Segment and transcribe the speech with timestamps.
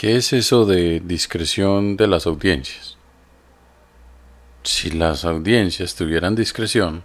[0.00, 2.96] ¿Qué es eso de discreción de las audiencias?
[4.62, 7.04] Si las audiencias tuvieran discreción,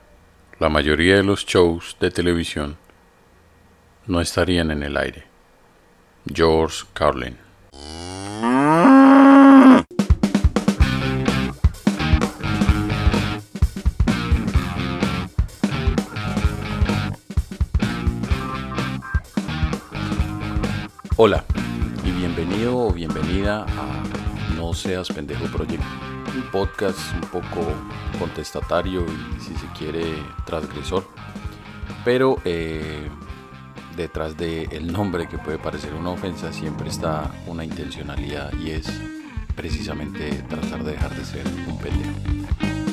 [0.59, 2.77] la mayoría de los shows de televisión
[4.07, 5.25] no estarían en el aire.
[6.33, 7.35] George Carlin
[21.17, 21.43] Hola
[22.35, 24.03] bienvenido o bienvenida a
[24.57, 25.85] No Seas Pendejo Proyecto,
[26.35, 27.65] un podcast un poco
[28.19, 30.03] contestatario y si se quiere
[30.45, 31.05] transgresor,
[32.03, 33.07] pero eh,
[33.95, 38.87] detrás del nombre que puede parecer una ofensa siempre está una intencionalidad y es
[39.55, 42.84] precisamente tratar de dejar de ser un pendejo.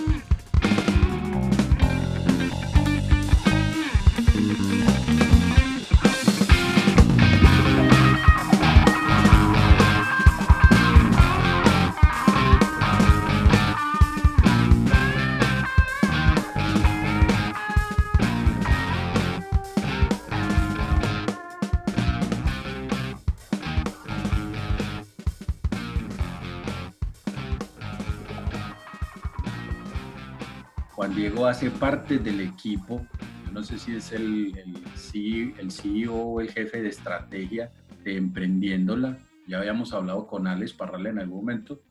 [31.71, 33.07] Parte del equipo,
[33.53, 37.71] no sé si es el, el, el CEO o el jefe de estrategia
[38.03, 41.83] de Emprendiéndola, ya habíamos hablado con Alex Parral en algún momento,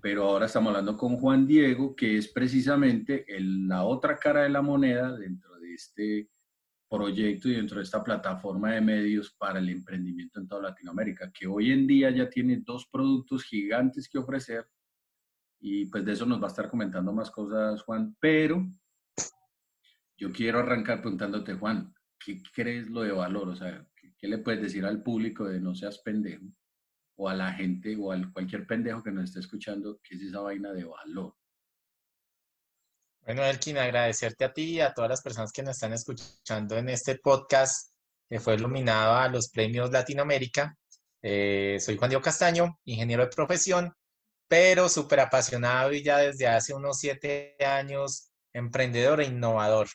[0.00, 4.62] pero ahora estamos hablando con Juan Diego, que es precisamente la otra cara de la
[4.62, 6.30] moneda dentro de este
[6.88, 11.46] proyecto y dentro de esta plataforma de medios para el emprendimiento en toda Latinoamérica, que
[11.46, 14.66] hoy en día ya tiene dos productos gigantes que ofrecer.
[15.60, 18.66] Y pues de eso nos va a estar comentando más cosas Juan, pero
[20.20, 23.48] yo quiero arrancar preguntándote, Juan, ¿qué crees lo de valor?
[23.48, 26.44] O sea, ¿qué, le puedes decir al público de no seas pendejo?
[27.16, 30.40] O a la gente o a cualquier pendejo que nos esté escuchando, ¿qué es esa
[30.40, 31.34] vaina de valor?
[33.22, 36.90] Bueno, Elkin, agradecerte a ti y a todas las personas que nos están escuchando en
[36.90, 37.94] este podcast
[38.28, 40.76] que fue iluminado a los premios Latinoamérica.
[41.22, 43.92] Eh, soy Juan Diego Castaño, ingeniero de profesión,
[44.48, 49.88] pero súper apasionado y ya desde hace unos siete años emprendedor e innovador.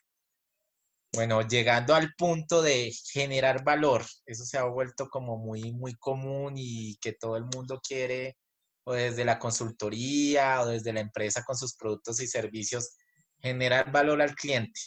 [1.16, 6.56] Bueno, llegando al punto de generar valor, eso se ha vuelto como muy, muy común
[6.58, 8.38] y que todo el mundo quiere,
[8.84, 12.98] o desde la consultoría o desde la empresa con sus productos y servicios,
[13.42, 14.78] generar valor al cliente.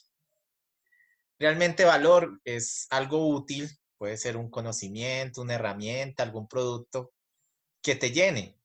[1.38, 7.12] Realmente valor es algo útil, puede ser un conocimiento, una herramienta, algún producto
[7.80, 8.60] que te llene,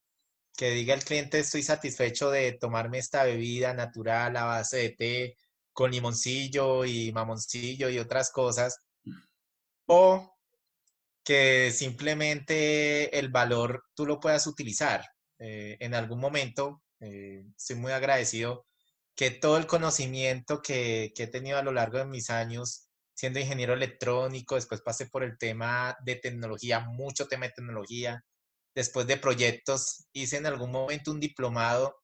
[0.58, 5.38] que diga el cliente estoy satisfecho de tomarme esta bebida natural a base de té
[5.74, 8.80] con limoncillo y mamoncillo y otras cosas,
[9.88, 10.34] o
[11.24, 15.06] que simplemente el valor tú lo puedas utilizar.
[15.40, 18.66] Eh, en algún momento, eh, estoy muy agradecido
[19.16, 23.40] que todo el conocimiento que, que he tenido a lo largo de mis años siendo
[23.40, 28.24] ingeniero electrónico, después pasé por el tema de tecnología, mucho tema de tecnología,
[28.76, 31.96] después de proyectos, hice en algún momento un diplomado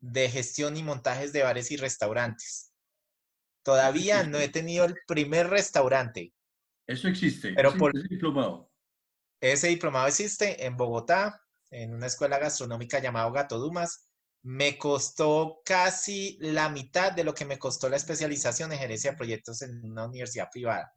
[0.00, 2.71] de gestión y montajes de bares y restaurantes.
[3.62, 6.32] Todavía no he tenido el primer restaurante.
[6.86, 7.52] Eso existe.
[7.54, 8.70] Pero por ese diplomado.
[9.40, 11.40] Ese diplomado existe en Bogotá,
[11.70, 14.08] en una escuela gastronómica llamada Gato Dumas.
[14.44, 19.16] Me costó casi la mitad de lo que me costó la especialización en gerencia de
[19.16, 20.92] proyectos en una universidad privada.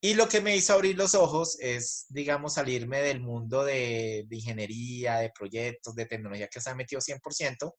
[0.00, 4.36] Y lo que me hizo abrir los ojos es, digamos, salirme del mundo de, de
[4.36, 7.72] ingeniería, de proyectos, de tecnología que se ha metido 100%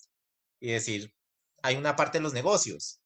[0.62, 1.14] y decir,
[1.62, 3.02] hay una parte de los negocios,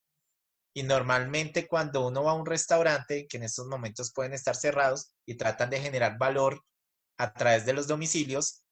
[0.73, 5.13] y normalmente cuando uno va a un restaurante, que en estos momentos pueden estar cerrados
[5.25, 6.63] y tratan de generar valor
[7.17, 8.63] a través de los domicilios,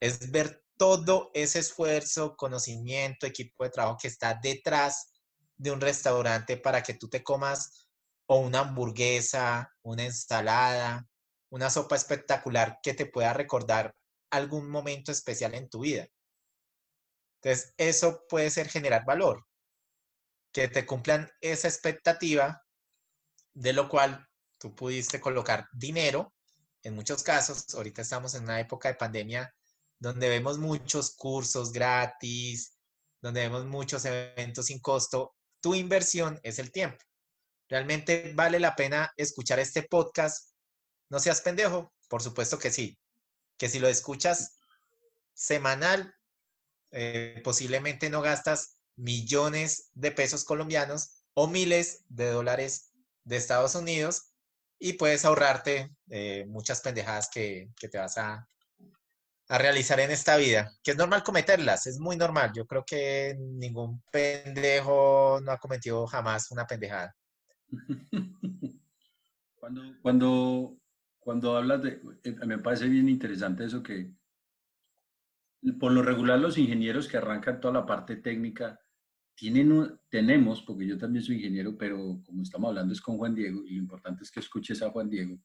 [0.00, 5.12] es ver todo ese esfuerzo, conocimiento, equipo de trabajo que está detrás
[5.56, 7.88] de un restaurante para que tú te comas
[8.26, 11.06] o una hamburguesa, una ensalada,
[11.50, 13.94] una sopa espectacular que te pueda recordar
[14.30, 16.06] algún momento especial en tu vida.
[17.42, 19.44] Entonces, eso puede ser generar valor
[20.52, 22.62] que te cumplan esa expectativa,
[23.54, 24.26] de lo cual
[24.58, 26.34] tú pudiste colocar dinero.
[26.82, 29.54] En muchos casos, ahorita estamos en una época de pandemia
[29.98, 32.78] donde vemos muchos cursos gratis,
[33.20, 35.34] donde vemos muchos eventos sin costo.
[35.60, 37.04] Tu inversión es el tiempo.
[37.68, 40.52] ¿Realmente vale la pena escuchar este podcast?
[41.10, 42.98] No seas pendejo, por supuesto que sí.
[43.58, 44.56] Que si lo escuchas
[45.34, 46.14] semanal,
[46.92, 52.92] eh, posiblemente no gastas millones de pesos colombianos o miles de dólares
[53.24, 54.32] de Estados Unidos
[54.78, 58.48] y puedes ahorrarte eh, muchas pendejadas que, te vas a,
[59.48, 62.52] a realizar en esta vida, que es normal cometerlas, es muy normal.
[62.54, 67.14] Yo creo que ningún pendejo no ha cometido jamás una pendejada.
[69.60, 70.78] Cuando, cuando,
[71.18, 74.10] cuando hablas de, eh, me parece bien interesante eso que
[75.78, 78.80] por lo regular los ingenieros que arrancan toda la parte técnica
[79.34, 83.64] tienen, tenemos, porque yo también soy ingeniero, pero como estamos hablando es con Juan Diego
[83.64, 85.38] y lo importante es que escuches a Juan Diego,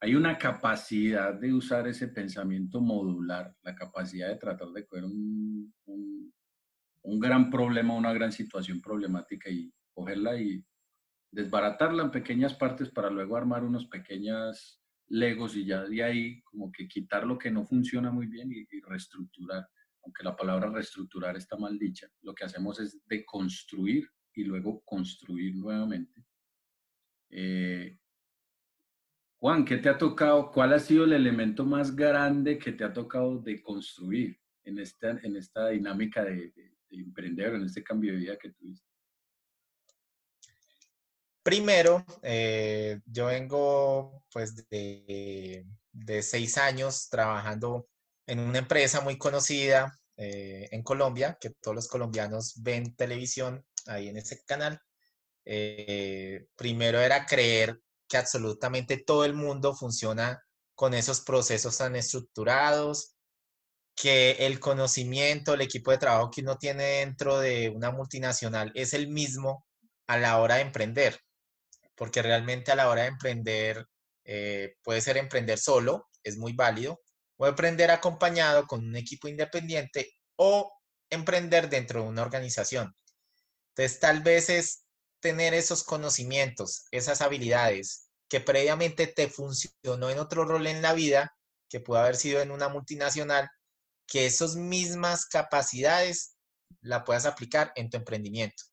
[0.00, 5.74] hay una capacidad de usar ese pensamiento modular, la capacidad de tratar de coger un,
[5.86, 6.32] un,
[7.02, 10.64] un gran problema, una gran situación problemática y cogerla y
[11.30, 16.70] desbaratarla en pequeñas partes para luego armar unos pequeñas legos y ya de ahí como
[16.70, 19.68] que quitar lo que no funciona muy bien y, reestructurar.
[20.04, 25.54] Aunque la palabra reestructurar está mal dicha, lo que hacemos es deconstruir y luego construir
[25.56, 26.24] nuevamente.
[27.30, 27.98] Eh,
[29.40, 30.50] Juan, ¿qué te ha tocado?
[30.50, 35.10] ¿Cuál ha sido el elemento más grande que te ha tocado de construir en esta,
[35.10, 36.52] en esta dinámica de,
[36.90, 38.87] emprender, en este cambio de vida que tuviste?
[41.48, 45.64] Primero, eh, yo vengo pues de,
[46.20, 47.88] seis años trabajando
[48.26, 54.08] en una empresa muy conocida eh, en Colombia, que todos los colombianos ven televisión ahí
[54.08, 54.78] en ese canal.
[55.46, 63.14] Eh, primero era creer que absolutamente todo el mundo funciona con esos procesos tan estructurados,
[63.96, 68.92] que el conocimiento, el equipo de trabajo que uno tiene dentro de una multinacional es
[68.92, 69.64] el mismo
[70.08, 71.18] a la hora de emprender,
[71.98, 73.86] porque realmente a la hora de emprender
[74.24, 77.00] eh, puede ser emprender solo, es muy válido,
[77.36, 80.72] o emprender acompañado con un equipo independiente o
[81.10, 82.94] emprender dentro de una organización.
[83.70, 84.84] Entonces, tal vez es
[85.20, 91.34] tener esos conocimientos, esas habilidades que previamente te funcionó en otro rol en la vida,
[91.68, 93.48] que pudo haber sido en una multinacional,
[94.06, 96.36] que esas mismas capacidades
[96.80, 98.64] la puedas aplicar en tu emprendimiento.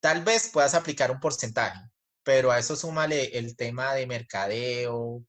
[0.00, 1.80] Tal vez puedas aplicar un porcentaje,
[2.22, 5.24] pero a eso súmale el tema de mercadeo,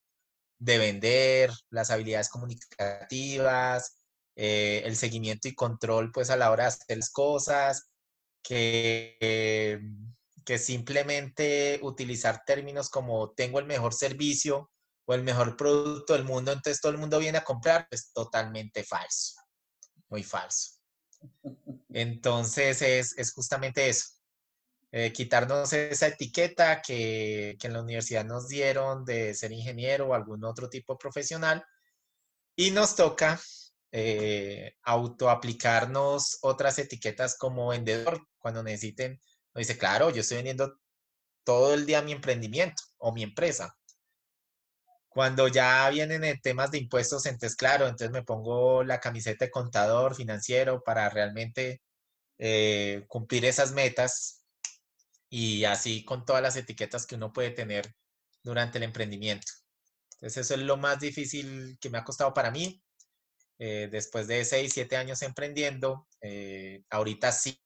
[0.59, 3.97] de vender, las habilidades comunicativas,
[4.35, 7.89] eh, el seguimiento y control pues a la hora de hacer las cosas,
[8.43, 9.79] que,
[10.45, 14.71] que simplemente utilizar términos como tengo el mejor servicio
[15.05, 18.83] o el mejor producto del mundo, entonces todo el mundo viene a comprar, es totalmente
[18.83, 19.35] falso,
[20.09, 20.81] muy falso.
[21.89, 24.05] Entonces es, justamente eso,
[24.91, 30.43] eh, quitarnos esa etiqueta que, en la universidad nos dieron de ser ingeniero o algún
[30.43, 31.63] otro tipo profesional
[32.55, 33.39] y nos toca
[33.91, 39.19] eh, autoaplicarnos otras etiquetas como vendedor cuando necesiten
[39.59, 40.79] dice, claro, yo estoy vendiendo
[41.43, 43.75] todo el día mi emprendimiento o mi empresa.
[45.09, 49.51] Cuando ya vienen en temas de impuestos, entonces, claro, entonces me pongo la camiseta de
[49.51, 51.81] contador financiero para realmente
[52.37, 54.40] eh, cumplir esas metas
[55.31, 57.95] y así con todas las etiquetas que uno puede tener
[58.43, 59.47] durante el emprendimiento.
[60.15, 62.83] Entonces, eso es lo más difícil que me ha costado para mí.
[63.57, 67.57] Eh, después de seis, siete años emprendiendo, eh, ahorita sí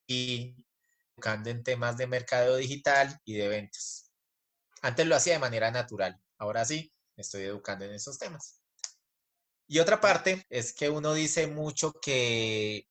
[1.17, 4.11] educando en temas de mercado digital y de ventas.
[4.81, 8.61] Antes lo hacía de manera natural, ahora sí, me estoy educando en esos temas.
[9.67, 12.87] Y otra parte es que uno dice mucho que,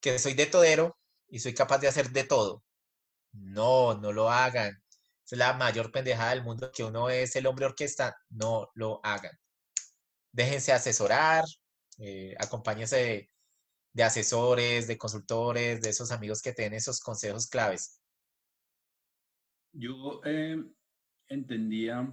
[0.00, 0.96] que soy de todero
[1.28, 2.62] y soy capaz de hacer de todo.
[3.32, 4.82] No, no lo hagan.
[5.24, 8.16] Es la mayor pendejada del mundo que uno es el hombre orquesta.
[8.30, 9.32] No lo hagan.
[10.32, 11.44] Déjense asesorar,
[11.98, 13.28] eh, acompáñense
[13.92, 18.00] de asesores, de consultores, de esos amigos que tienen esos consejos claves?
[19.72, 20.62] Yo eh,
[21.28, 22.10] entendía,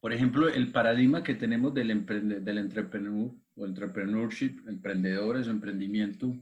[0.00, 2.04] por ejemplo, el paradigma que tenemos del,
[2.44, 6.34] del entrepreneur o entrepreneurship, emprendedores emprendimiento,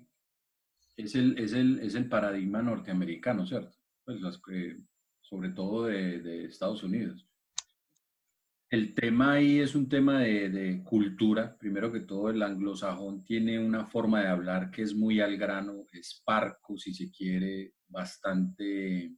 [0.97, 3.77] es el, es el, es el paradigma norteamericano, ¿cierto?
[4.05, 4.41] Pues las
[5.21, 7.27] sobre todo de, de Estados Unidos.
[8.73, 11.59] El tema ahí es un tema de, cultura.
[11.59, 15.85] Primero que todo, el anglosajón tiene una forma de hablar que es muy al grano,
[15.93, 19.15] es parco, si se quiere, bastante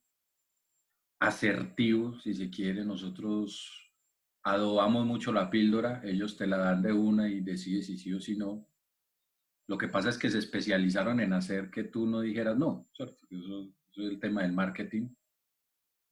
[1.20, 2.84] asertivo, si se quiere.
[2.84, 3.92] Nosotros
[4.42, 8.18] adobamos mucho la píldora, ellos te la dan de una y decides si sí o
[8.18, 8.66] si no.
[9.66, 13.18] Lo que pasa es que se especializaron en hacer que tú no dijeras no, ¿cierto?
[13.30, 15.08] Eso, es el tema del marketing.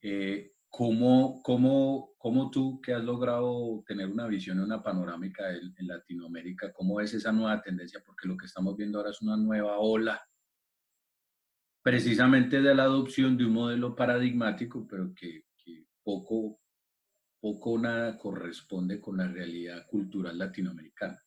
[0.00, 6.72] Eh, ¿Cómo, cómo, cómo tú que has logrado tener una visión una panorámica en, Latinoamérica,
[6.72, 8.02] cómo es esa nueva tendencia?
[8.06, 10.18] Porque lo que estamos viendo ahora es una nueva ola
[11.82, 15.44] precisamente de la adopción de un modelo paradigmático, pero que,
[16.02, 16.58] poco,
[17.38, 21.22] poco nada corresponde con la realidad cultural latinoamericana.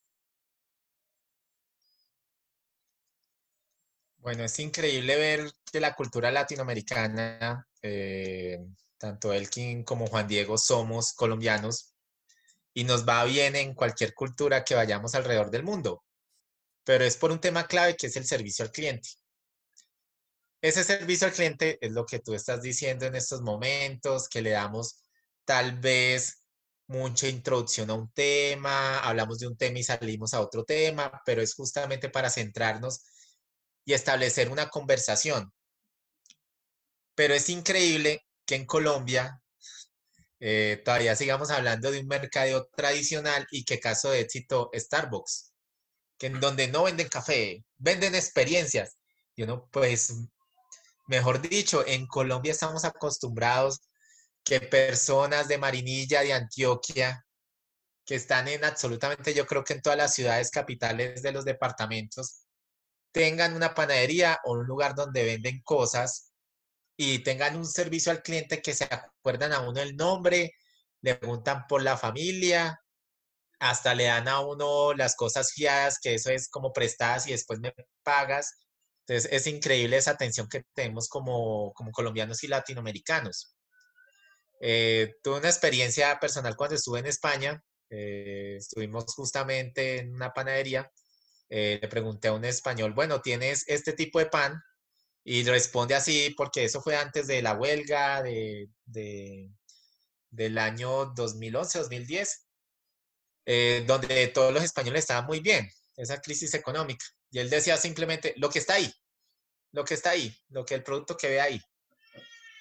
[4.25, 8.57] Bueno, es increíble ver que la cultura latinoamericana, eh,
[8.97, 11.93] tanto Elkin como Juan Diego somos colombianos
[12.73, 16.03] y nos va bien en cualquier cultura que vayamos alrededor del mundo,
[16.83, 19.09] pero es por un tema clave que es el servicio al cliente.
[20.59, 24.49] Ese servicio al cliente es lo que tú estás diciendo en estos momentos, que le
[24.49, 25.03] damos
[25.45, 26.47] tal vez
[26.87, 31.43] mucha introducción a un tema, hablamos de un tema y salimos a otro tema, pero
[31.43, 33.03] es justamente para centrarnos
[33.85, 35.53] y establecer una conversación.
[37.15, 39.41] Pero es increíble que en Colombia
[40.39, 45.53] eh, todavía sigamos hablando de un mercadeo tradicional y que caso de éxito Starbucks,
[46.17, 48.97] que en donde no venden café, venden experiencias.
[49.35, 50.13] Y uno, pues,
[51.07, 53.81] mejor dicho, en Colombia estamos acostumbrados
[54.43, 57.25] que personas de Marinilla, de Antioquia,
[58.05, 62.44] que están en absolutamente, yo creo que en todas las ciudades capitales de los departamentos,
[63.15, 66.33] tengan una panadería o un lugar donde venden cosas
[66.97, 70.51] y tengan un servicio al cliente que se acuerdan a uno el nombre,
[71.01, 72.77] le preguntan por la familia,
[73.59, 77.61] hasta le dan a uno las cosas fiadas, que eso es como prestadas y después
[77.61, 78.59] me pagas.
[79.07, 83.55] Entonces es increíble esa atención que tenemos como, como colombianos y latinoamericanos.
[84.59, 87.63] Eh, tuve una experiencia personal cuando estuve en España.
[87.89, 90.91] Eh, estuvimos justamente en una panadería
[91.49, 94.61] eh, le pregunté a un español, bueno, ¿tienes este tipo de pan?
[95.23, 98.69] Y responde así, porque eso fue antes de la huelga de,
[100.29, 102.29] del año 2011-2010,
[103.45, 107.05] eh, donde todos los españoles estaban muy bien, esa crisis económica.
[107.31, 108.91] Y él decía simplemente, lo que está ahí,
[109.71, 111.61] lo que está ahí, lo que el producto que ve ahí.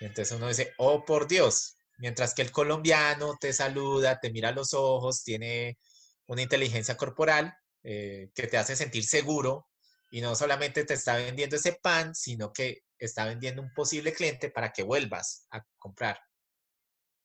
[0.01, 4.75] entonces uno dice, oh por Dios, mientras que el colombiano te saluda, te mira los
[4.75, 5.79] ojos, tiene
[6.27, 9.69] una inteligencia corporal, eh, que te hace sentir seguro
[10.11, 14.51] y no solamente te está vendiendo ese pan, sino que está vendiendo un posible cliente
[14.51, 16.19] para que vuelvas a comprar.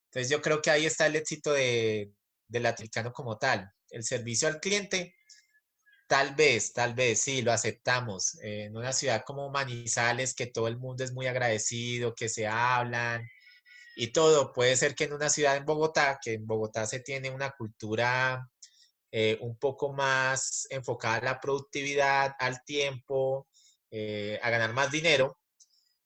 [0.06, 2.12] Entonces yo creo que ahí está el éxito de,
[2.48, 3.72] del latinoamericano como tal.
[3.90, 5.16] El servicio al cliente,
[6.08, 8.38] tal vez, tal vez, sí, lo aceptamos.
[8.42, 13.28] en una ciudad como Manizales, que todo el mundo es muy agradecido, que se hablan
[13.96, 17.30] y todo, puede ser que en una ciudad en Bogotá, que en Bogotá se tiene
[17.32, 18.50] una cultura
[19.12, 23.48] eh, un poco más enfocada a la productividad, al tiempo,
[23.92, 25.40] eh, a ganar más dinero.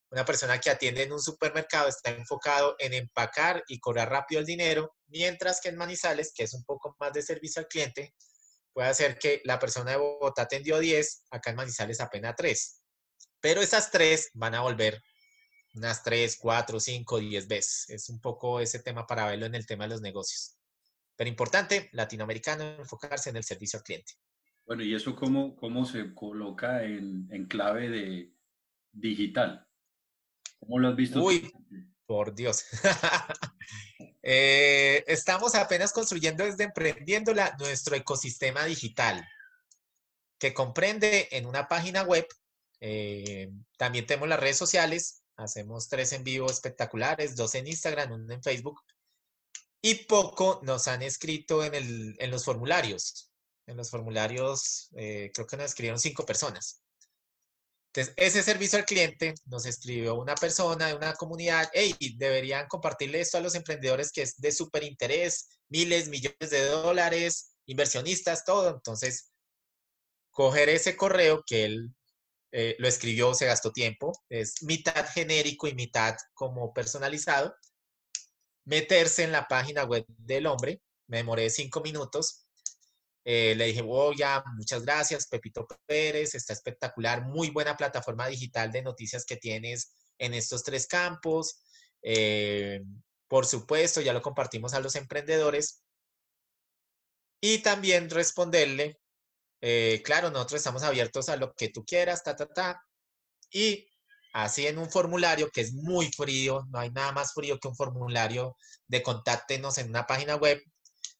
[0.10, 4.45] Una persona que atiende en un supermercado está enfocado en empacar y cobrar rápido el
[4.45, 8.13] dinero, mientras que en Manizales, que es un poco más de servicio al cliente,
[8.72, 12.81] puede hacer que la persona de Bogotá atendió 10, acá en Manizales apenas 3.
[13.41, 15.01] Pero esas 3 van a volver
[15.74, 17.89] unas 3, 4, 5, 10 veces.
[17.89, 20.55] Es un poco ese tema para verlo en el tema de los negocios.
[21.15, 24.13] Pero importante, latinoamericano, enfocarse en el servicio al cliente.
[24.65, 28.34] Bueno, ¿y eso cómo, cómo se coloca en, en clave de
[28.91, 29.67] digital?
[30.60, 31.22] ¿Cómo lo has visto?
[31.22, 31.51] Uy,
[32.05, 32.65] por Dios.
[34.25, 39.27] Eh, estamos apenas construyendo desde Emprendiéndola nuestro ecosistema digital,
[40.39, 42.25] que comprende en una página web.
[42.79, 45.24] Eh, también tenemos las redes sociales.
[45.36, 48.82] Hacemos tres en vivo espectaculares, dos en Instagram, uno en Facebook
[49.86, 53.30] y poco nos han escrito en, el, en los formularios.
[53.68, 56.82] En los formularios eh, creo que nos escribieron cinco personas.
[57.88, 63.20] Entonces, ese servicio al cliente nos escribió una persona de una comunidad, hey, deberían compartirle
[63.20, 68.70] esto a los emprendedores que es de súper interés, miles, millones de dólares, inversionistas, todo.
[68.70, 69.32] Entonces,
[70.32, 71.94] coger ese correo que él
[72.54, 77.54] eh, lo escribió, se gastó tiempo, es mitad genérico y mitad como personalizado
[78.65, 80.82] meterse en la página web del hombre.
[81.08, 82.46] Me demoré cinco minutos.
[83.25, 88.70] Eh, le dije, oh, ya, muchas gracias, Pepito Pérez, está espectacular, muy buena plataforma digital
[88.72, 91.63] de noticias que tienes en estos tres campos.
[92.01, 92.82] Eh,
[93.27, 95.84] por supuesto, ya lo compartimos a los emprendedores.
[97.41, 99.00] Y también responderle,
[99.62, 102.84] eh, claro, nosotros estamos abiertos a lo que tú quieras, ta, ta, ta.
[103.51, 103.88] Y
[104.34, 107.75] así en un formulario que es muy frío, no hay nada más frío que un
[107.75, 110.62] formulario de contáctenos en una página web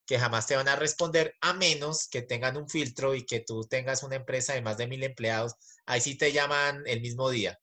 [0.06, 3.62] que jamás te van a responder a menos que tengan un filtro y que tú
[3.64, 5.54] tengas una empresa de más de mil empleados,
[5.86, 7.58] ahí sí te llaman el mismo día.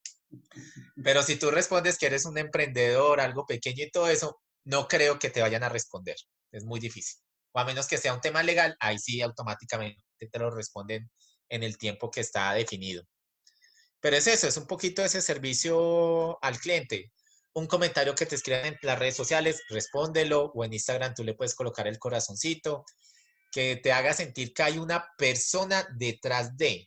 [1.02, 5.18] Pero si tú respondes que eres un emprendedor, algo pequeño y todo eso, no creo
[5.18, 6.16] que te vayan a responder.
[6.52, 7.20] Es muy difícil.
[7.52, 11.10] O a menos que sea un tema legal, ahí sí automáticamente te lo responden
[11.48, 13.02] en el tiempo que está definido.
[14.00, 17.12] Pero es eso, es un poquito ese servicio al cliente.
[17.52, 21.34] un comentario que te escriban en las redes sociales, respóndelo o en Instagram tú le
[21.34, 22.84] puedes colocar el corazoncito,
[23.50, 26.86] que te haga sentir que hay una persona detrás de.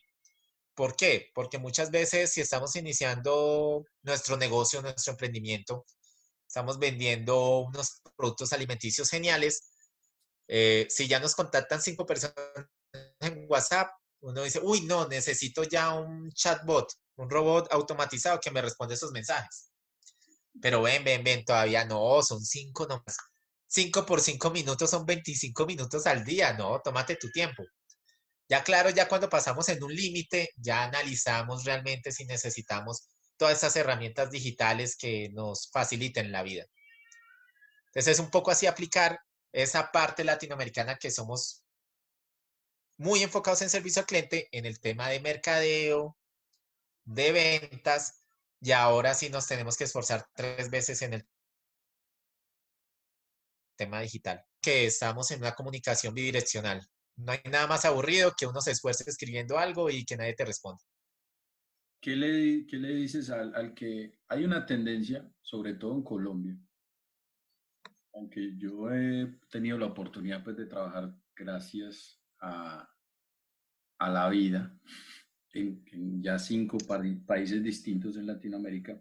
[0.74, 1.30] ¿Por qué?
[1.34, 5.84] Porque muchas veces si estamos iniciando nuestro negocio, nuestro emprendimiento,
[6.46, 9.70] estamos vendiendo unos productos alimenticios geniales,
[10.48, 12.34] eh, si ya nos contactan cinco personas
[13.20, 13.90] en WhatsApp,
[14.20, 19.12] uno dice, uy, no, necesito ya un chatbot, un robot automatizado que me responde esos
[19.12, 19.70] mensajes.
[20.60, 23.16] Pero ven, ven, ven, todavía no, son cinco nomás.
[23.66, 27.64] Cinco por cinco minutos son 25 minutos al día, no, tómate tu tiempo.
[28.48, 33.74] Ya claro, ya cuando pasamos en un límite, ya analizamos realmente si necesitamos todas esas
[33.76, 36.66] herramientas digitales que nos faciliten la vida.
[37.86, 39.18] Entonces es un poco así aplicar
[39.52, 41.64] esa parte latinoamericana que somos
[42.96, 46.16] muy enfocados en servicio al cliente, en el tema de mercadeo,
[47.04, 48.24] de ventas,
[48.60, 51.28] y ahora sí nos tenemos que esforzar tres veces en el
[53.76, 56.80] tema digital, que estamos en una comunicación bidireccional.
[57.16, 60.44] No hay nada más aburrido que uno se esfuerce escribiendo algo y que nadie te
[60.44, 60.82] responda.
[62.00, 66.58] ¿Qué le, qué le dices al, al, que hay una tendencia, sobre todo en Colombia?
[68.14, 72.88] Aunque yo he tenido la oportunidad pues, de trabajar gracias a,
[73.98, 74.78] a la vida
[75.54, 76.78] en, ya cinco
[77.26, 79.00] países distintos en Latinoamérica,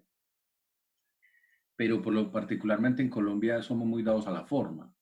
[1.76, 4.94] pero por lo particularmente en Colombia somos muy dados a la forma.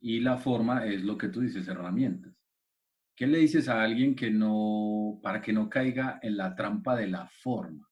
[0.00, 2.34] Y la forma es lo que tú dices, herramientas.
[3.14, 7.06] ¿Qué le dices a alguien que no, para que no caiga en la trampa de
[7.06, 7.88] la forma?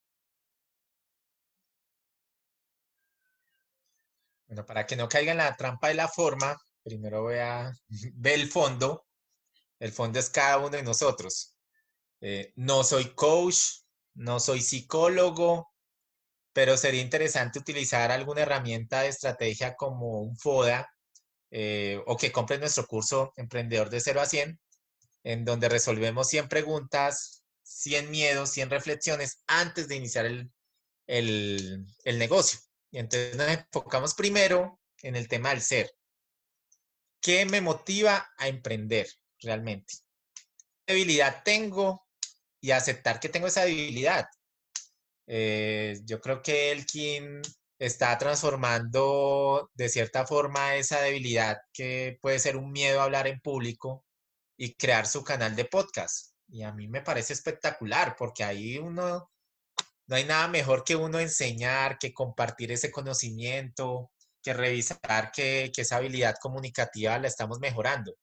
[4.47, 7.73] Bueno, para que no caiga en la trampa de la forma, primero voy a
[8.25, 9.07] el fondo.
[9.81, 11.54] El fondo es cada uno de nosotros.
[12.21, 13.57] Eh, no soy coach,
[14.15, 15.73] no soy psicólogo,
[16.53, 20.89] pero sería interesante utilizar alguna herramienta de estrategia como un FODA
[21.51, 24.59] eh, o que compre nuestro curso Emprendedor de 0 a 100
[25.25, 30.53] en donde resolvemos 100 preguntas, 100 miedos, 100 reflexiones antes de iniciar el,
[31.07, 32.61] el, negocio.
[32.91, 35.91] Y entonces nos enfocamos primero en el tema del ser.
[37.21, 39.09] ¿Qué me motiva a emprender
[39.41, 39.95] realmente?
[40.87, 42.04] ¿Qué debilidad tengo?
[42.65, 44.25] Y aceptar que tengo esa debilidad.
[45.27, 47.43] Eh, yo creo que el quien
[47.79, 53.39] está transformando de cierta forma esa debilidad que puede ser un miedo a hablar en
[53.41, 54.07] público
[54.57, 56.33] y crear su canal de podcast.
[56.49, 59.31] Y a mí me parece espectacular porque ahí uno,
[60.07, 64.11] no hay nada mejor que uno enseñar, que compartir ese conocimiento,
[64.43, 68.15] que revisar que, esa habilidad comunicativa la estamos mejorando.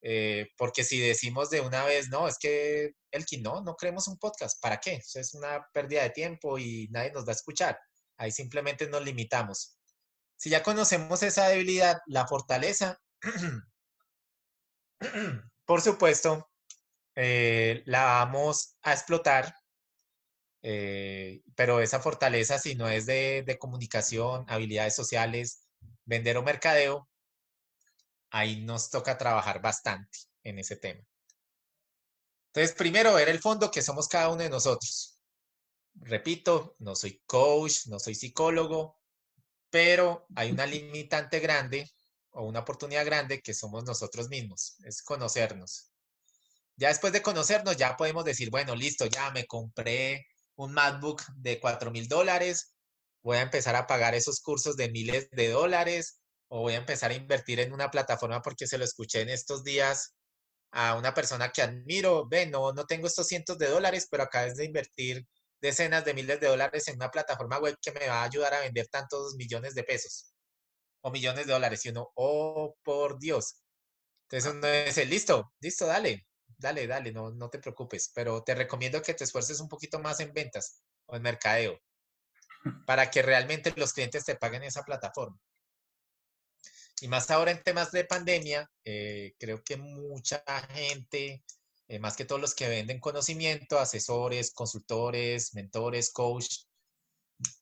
[0.00, 4.06] Eh, porque si decimos de una vez, no, es que el que no, no creemos
[4.08, 5.02] un podcast, ¿para qué?
[5.14, 7.78] es una pérdida de tiempo y nadie nos va a escuchar.
[8.16, 9.76] Ahí simplemente nos limitamos.
[10.36, 13.00] Si ya conocemos esa debilidad, la fortaleza,
[15.64, 16.50] Por supuesto,
[17.14, 19.54] eh, la vamos a explotar,
[20.62, 25.68] eh, pero esa fortaleza, si no es de, de comunicación, habilidades sociales,
[26.04, 27.07] vender o mercadeo,
[28.30, 31.04] ahí nos toca trabajar bastante en ese tema.
[32.48, 35.20] Entonces, primero ver el fondo que somos cada uno de nosotros.
[35.94, 38.98] Repito, no soy coach, no soy psicólogo,
[39.70, 41.90] pero hay una limitante grande
[42.30, 45.90] o una oportunidad grande que somos nosotros mismos, es conocernos.
[46.76, 51.60] Ya después de conocernos, ya podemos decir, bueno, listo, ya me compré un MacBook de
[51.60, 52.74] 4 mil dólares,
[53.22, 57.10] voy a empezar a pagar esos cursos de miles de dólares o voy a empezar
[57.10, 60.14] a invertir en una plataforma porque se lo escuché en estos días
[60.72, 64.56] a una persona que admiro, ve, no, no tengo estos cientos de dólares, pero acabas
[64.56, 65.26] de invertir
[65.60, 68.60] decenas de miles de dólares en una plataforma web que me va a ayudar a
[68.60, 70.32] vender tantos millones de pesos
[71.02, 71.84] o millones de dólares.
[71.84, 73.62] Y uno, oh, por Dios.
[74.28, 76.26] Entonces uno dice, listo, listo, dale,
[76.58, 78.10] dale, dale, no, no te preocupes.
[78.14, 81.80] Pero te recomiendo que te esfuerces un poquito más en ventas o en mercadeo
[82.86, 85.38] para que realmente los clientes te paguen esa plataforma.
[87.02, 91.44] Y más ahora en temas de pandemia, eh, creo que mucha gente,
[91.88, 96.64] eh, más que todos los que venden conocimiento, asesores, consultores, mentores, coach,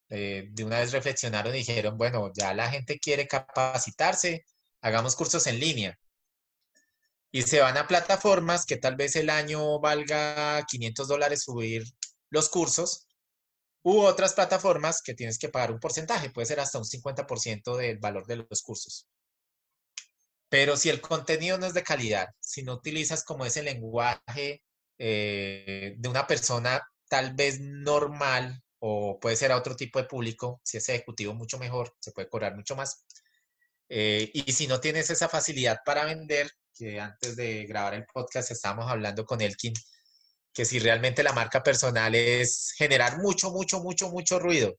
[0.09, 4.45] eh, de una vez reflexionaron y dijeron, bueno, ya la gente quiere capacitarse,
[4.81, 5.99] hagamos cursos en línea.
[7.31, 11.85] Y se van a plataformas que tal vez el año valga 500 dólares subir
[12.31, 13.07] los cursos,
[13.83, 17.99] u otras plataformas que tienes que pagar un porcentaje, puede ser hasta un 50% del
[17.99, 19.07] valor de los cursos.
[20.49, 24.63] Pero si el contenido no es de calidad, si no utilizas como ese lenguaje
[24.99, 30.61] eh, de una persona tal vez normal, o puede ser a otro tipo de público.
[30.65, 33.05] Si es ejecutivo, mucho mejor, se puede cobrar mucho más.
[33.89, 38.51] Eh, y si no tienes esa facilidad para vender, que antes de grabar el podcast
[38.51, 39.73] estábamos hablando con Elkin,
[40.53, 44.77] que si realmente la marca personal es generar mucho, mucho, mucho, mucho ruido.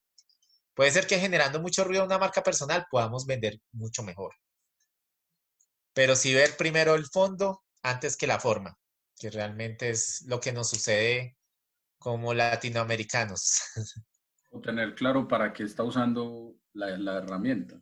[0.74, 4.34] Puede ser que generando mucho ruido una marca personal podamos vender mucho mejor.
[5.98, 8.78] Pero si ver primero el fondo antes que la forma,
[9.20, 11.40] que realmente es lo que nos sucede
[11.98, 13.62] como latinoamericanos.
[14.50, 17.82] O tener claro para qué está usando la, herramienta.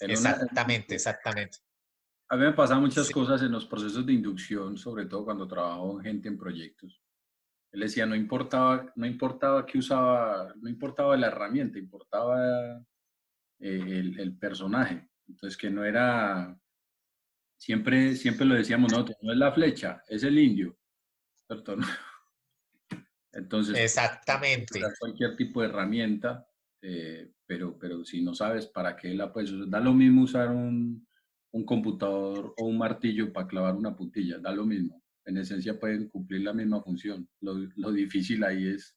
[0.00, 1.58] exactamente, exactamente.
[2.30, 5.92] A mí me pasan muchas cosas en los procesos de inducción, sobre todo cuando trabajo
[5.92, 7.02] con gente en proyectos.
[7.72, 12.78] Él decía, no importaba, no importaba qué usaba, no importaba la herramienta, importaba
[13.58, 15.06] eh, el, el, personaje.
[15.28, 16.58] Entonces, que no era,
[17.58, 20.78] siempre, siempre lo decíamos, no, no es la flecha, es el indio.
[21.46, 21.76] ¿Cierto?
[23.32, 24.80] Entonces, exactamente.
[24.98, 26.48] Cualquier tipo de herramienta,
[26.80, 30.48] eh, pero, pero si no sabes para qué la puedes usar, da lo mismo usar
[30.48, 31.06] un,
[31.52, 35.02] un computador o un martillo para clavar una puntilla, da lo mismo.
[35.24, 37.28] En esencia pueden cumplir la misma función.
[37.40, 38.96] Lo, lo difícil ahí es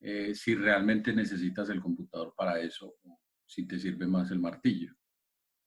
[0.00, 4.94] eh, si realmente necesitas el computador para eso o si te sirve más el martillo.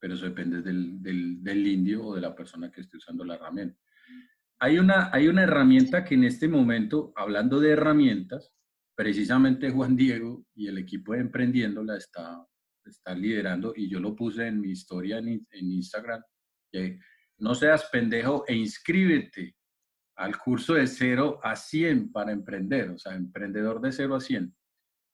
[0.00, 3.34] Pero eso depende del, del, del indio o de la persona que esté usando la
[3.34, 3.78] herramienta.
[4.58, 8.52] Hay una, hay una herramienta que en este momento, hablando de herramientas,
[8.94, 12.46] precisamente Juan Diego y el equipo de Emprendiendo la está,
[12.84, 16.22] está liderando y yo lo puse en mi historia en, Instagram.
[17.38, 19.56] no seas pendejo e inscríbete
[20.16, 24.54] al curso de 0 a 100 para emprender, o sea, emprendedor de 0 a 100.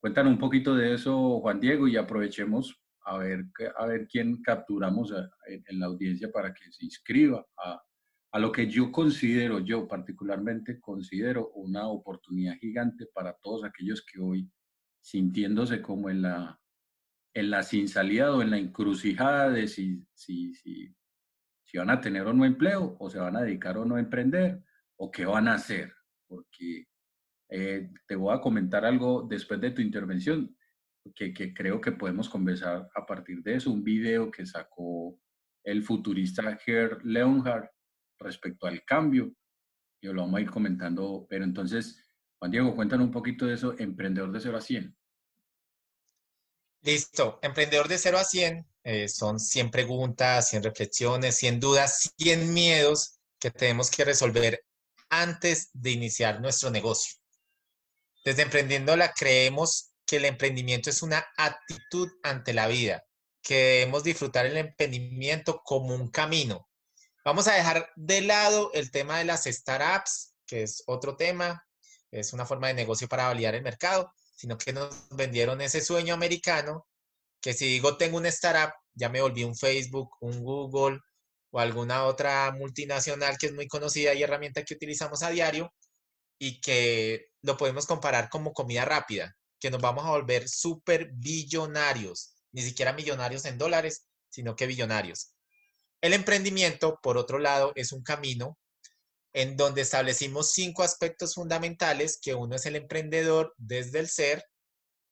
[0.00, 3.44] Cuéntanos un poquito de eso, Juan Diego, y aprovechemos a ver,
[3.78, 5.12] a ver quién capturamos
[5.46, 7.80] en, en la audiencia para que se inscriba a,
[8.32, 14.20] a lo que yo considero, yo particularmente considero una oportunidad gigante para todos aquellos que
[14.20, 14.50] hoy,
[15.00, 16.60] sintiéndose como en la,
[17.32, 20.92] en la sin salida o en la encrucijada de si, si, si,
[21.64, 24.00] si van a tener o no empleo, o se van a dedicar o no a
[24.00, 24.62] emprender,
[24.96, 25.92] o qué van a hacer.
[26.26, 26.88] Porque
[27.48, 30.56] eh, te voy a comentar algo después de tu intervención,
[31.14, 33.70] que, que creo que podemos conversar a partir de eso.
[33.70, 35.18] Un video que sacó
[35.64, 37.70] el futurista Herr Leonhardt
[38.18, 39.32] respecto al cambio.
[40.00, 42.02] Y lo vamos a ir comentando, pero entonces,
[42.38, 44.96] Juan Diego, cuéntanos un poquito de eso, Emprendedor de 0 a 100.
[46.82, 52.54] Listo, Emprendedor de 0 a 100 eh, son 100 preguntas, 100 reflexiones, 100 dudas, 100
[52.54, 54.64] miedos que tenemos que resolver
[55.08, 57.16] antes de iniciar nuestro negocio.
[58.24, 63.04] Desde Emprendiéndola creemos que el emprendimiento es una actitud ante la vida,
[63.42, 66.66] que debemos disfrutar el emprendimiento como un camino,
[67.26, 71.60] Vamos a dejar de lado el tema de las startups, que es otro tema,
[72.12, 76.14] es una forma de negocio para validar el mercado, sino que nos vendieron ese sueño
[76.14, 76.86] americano,
[77.40, 81.00] que si digo tengo una startup, ya me volví un Facebook, un Google
[81.50, 85.74] o alguna otra multinacional que es muy conocida y herramienta que utilizamos a diario
[86.38, 92.34] y que lo podemos comparar como comida rápida, que nos vamos a volver súper billonarios,
[92.52, 95.34] ni siquiera millonarios en dólares, sino que billonarios.
[96.00, 98.58] El emprendimiento, por otro lado, es un camino
[99.32, 104.44] en donde establecimos cinco aspectos fundamentales, que uno es el emprendedor desde el ser,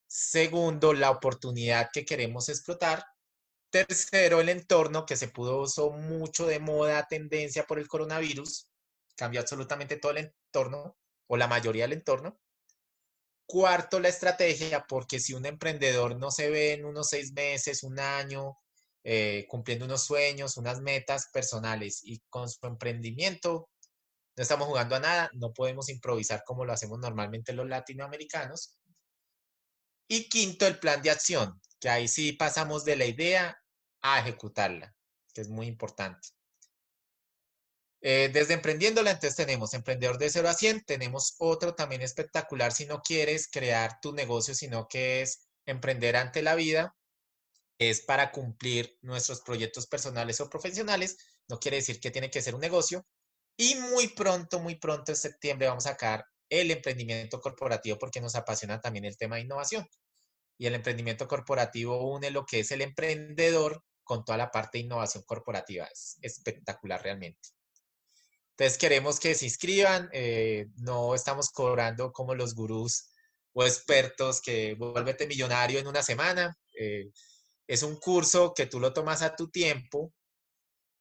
[0.07, 3.05] segundo, la oportunidad que queremos explotar,
[3.71, 8.69] tercero, el entorno que se puso mucho de moda, tendencia por el coronavirus,
[9.17, 12.41] cambió absolutamente todo el entorno o la mayoría del entorno.
[13.47, 18.01] Cuarto, la estrategia, porque si un emprendedor no se ve en unos seis meses, un
[18.01, 18.59] año,
[19.05, 23.69] eh, cumpliendo unos sueños, unas metas personales y con su emprendimiento
[24.37, 28.77] no estamos jugando a nada, no podemos improvisar como lo hacemos normalmente los latinoamericanos.
[30.09, 33.57] Y quinto, el plan de acción, que ahí sí pasamos de la idea
[34.03, 34.95] a ejecutarla,
[35.33, 36.29] que es muy importante.
[38.07, 42.85] Eh, desde Emprendiéndola, entonces tenemos Emprendedor de 0 a 100, tenemos otro también espectacular si
[42.85, 46.95] no quieres crear tu negocio, sino que es emprender ante la vida,
[47.79, 51.17] es para cumplir nuestros proyectos personales o profesionales.
[51.49, 53.07] No quiere decir que tiene que ser un negocio.
[53.57, 58.35] Y muy pronto, muy pronto en septiembre vamos a sacar el emprendimiento corporativo porque nos
[58.35, 59.89] apasiona también el tema de innovación.
[60.59, 64.85] Y el emprendimiento corporativo une lo que es el emprendedor con toda la parte de
[64.85, 65.87] innovación corporativa.
[65.87, 67.54] Es espectacular realmente.
[68.57, 70.09] Entonces queremos que se inscriban.
[70.13, 73.11] Eh, no estamos cobrando como los gurús
[73.53, 76.57] o expertos que vuélvete millonario en una semana.
[76.79, 77.11] Eh,
[77.67, 80.13] es un curso que tú lo tomas a tu tiempo.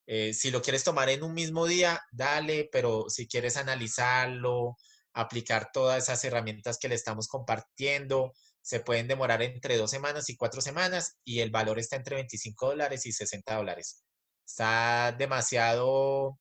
[0.08, 4.76] Eh, si lo quieres tomar en un mismo día, dale, pero si quieres analizarlo,
[5.14, 8.34] aplicar todas esas herramientas que le estamos compartiendo.
[8.62, 12.68] Se pueden demorar entre dos semanas y cuatro semanas y el valor está entre 25
[12.70, 14.04] dólares y 60 dólares.
[14.46, 16.40] Está demasiado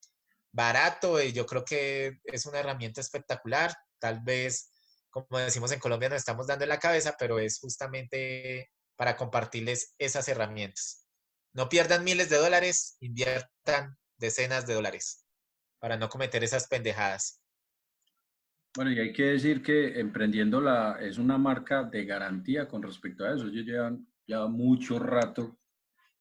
[0.53, 3.75] barato y yo creo que es una herramienta espectacular.
[3.99, 4.71] Tal vez,
[5.09, 9.95] como decimos en Colombia, nos estamos dando en la cabeza, pero es justamente para compartirles
[9.97, 11.07] esas herramientas.
[11.53, 15.25] No pierdan miles de dólares, inviertan decenas de dólares
[15.79, 17.41] para no cometer esas pendejadas.
[18.75, 23.35] Bueno, y hay que decir que Emprendiéndola es una marca de garantía con respecto a
[23.35, 23.47] eso.
[23.47, 25.59] Ellos llevan ya mucho rato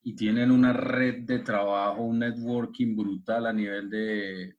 [0.02, 4.56] y tienen una red de trabajo, un networking brutal a nivel de,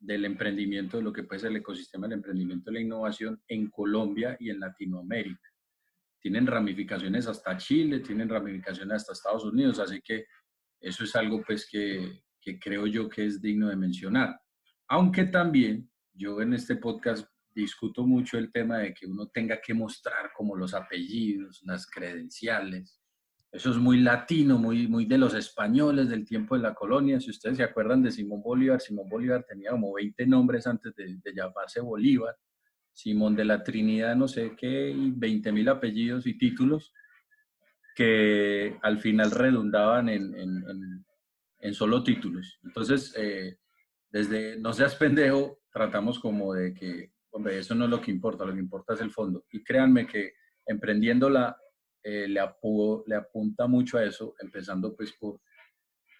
[0.00, 3.70] del emprendimiento, de lo que puede ser el ecosistema del emprendimiento y la innovación en
[3.70, 5.48] Colombia y en Latinoamérica.
[6.20, 10.26] Tienen ramificaciones hasta Chile, tienen ramificaciones hasta Estados Unidos, así que
[10.80, 14.36] eso es algo pues que, que creo yo que es digno de mencionar.
[14.88, 19.74] Aunque también yo en este podcast discuto mucho el tema de que uno tenga que
[19.74, 23.01] mostrar como los apellidos, las credenciales.
[23.52, 27.20] Eso es muy latino, muy, muy de los españoles del tiempo de la colonia.
[27.20, 31.20] Si ustedes se acuerdan de Simón Bolívar, Simón Bolívar tenía como 20 nombres antes de,
[31.34, 32.34] llamarse Bolívar.
[32.94, 36.94] Simón de la Trinidad, no sé qué, y 20 mil apellidos y títulos
[37.94, 40.34] que al final redundaban en,
[41.60, 42.58] en, solo títulos.
[42.64, 43.58] Entonces, eh,
[44.10, 48.46] desde No seas pendejo, tratamos como de que, hombre, eso no es lo que importa,
[48.46, 49.44] lo que importa es el fondo.
[49.50, 50.32] Y créanme que
[50.66, 51.56] emprendiéndola
[52.02, 52.40] eh, le,
[53.06, 55.40] le apunta mucho a eso, empezando pues por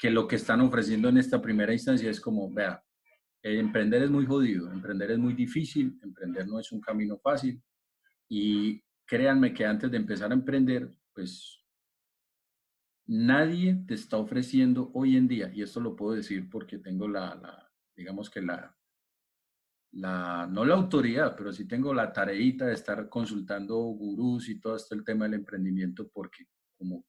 [0.03, 2.85] que lo que están ofreciendo en esta primera instancia es como, vea,
[3.41, 7.63] emprender es muy jodido, emprender es muy difícil, emprender no es un camino fácil.
[8.29, 11.65] Y créanme que antes de empezar a emprender, pues
[13.07, 17.37] nadie te está ofreciendo hoy en día, y esto lo puedo decir porque tengo la,
[17.37, 18.77] la digamos que la,
[19.93, 24.95] no la autoridad, pero sí tengo la tareita de estar consultando gurús y todo este
[24.95, 26.47] el tema del emprendimiento, porque
[26.79, 27.05] como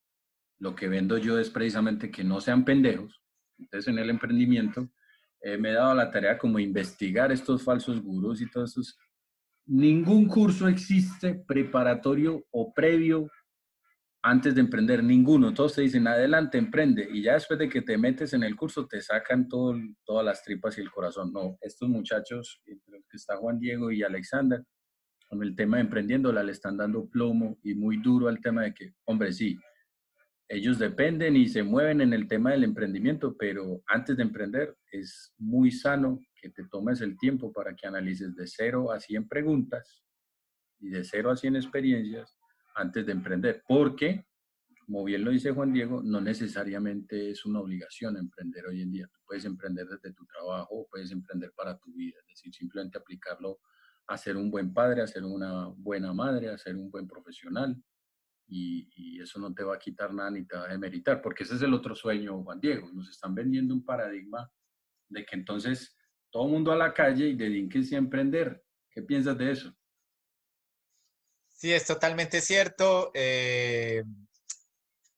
[0.60, 3.22] lo que vendo yo es precisamente que no sean pendejos,
[3.58, 4.89] entonces en el emprendimiento
[5.41, 8.98] eh, me he dado la tarea como investigar estos falsos gurús y todos estos.
[9.65, 13.30] Ningún curso existe preparatorio o previo
[14.26, 15.54] antes de emprender, ninguno.
[15.54, 17.10] Todos te dicen, adelante, emprende.
[17.12, 20.42] Y ya después de que te metes en el curso, te sacan todo, todas las
[20.42, 21.34] tripas y el corazón.
[21.34, 24.64] No, estos muchachos, los que está Juan Diego y Alexander,
[25.28, 28.74] con el tema de emprendiéndola, le están dando plomo y muy duro al tema de
[28.74, 29.60] que, hombre, sí,
[30.48, 35.34] ellos dependen y se mueven en el tema del emprendimiento, pero antes de emprender es
[35.38, 40.04] muy sano que te tomes el tiempo para que analices de cero a 100 preguntas
[40.80, 42.38] y de cero a 100 experiencias
[42.76, 44.26] antes de emprender, porque,
[44.86, 49.08] como bien lo dice Juan Diego, no necesariamente es una obligación emprender hoy en día.
[49.08, 53.60] Tú puedes emprender desde tu trabajo puedes emprender para tu vida, es decir, simplemente aplicarlo
[54.08, 57.76] a ser un buen padre, a ser una buena madre, a ser un buen profesional.
[58.46, 61.44] Y, y, eso no te va a quitar nada ni te va a demeritar, porque
[61.44, 62.92] ese es el otro sueño, Juan Diego.
[62.92, 64.52] Nos están vendiendo un paradigma
[65.08, 65.98] de que entonces
[66.30, 68.64] todo mundo a la calle y dedíquense a emprender.
[68.92, 69.74] ¿Qué piensas de eso?
[71.63, 73.12] Sí, es totalmente cierto.
[73.13, 74.04] Eh,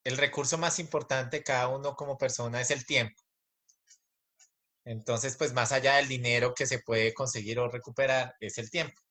[0.04, 3.20] el recurso más importante cada uno como persona es el tiempo.
[4.84, 9.02] Entonces, pues más allá del dinero que se puede conseguir o recuperar, es el tiempo.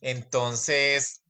[0.00, 1.20] Entonces,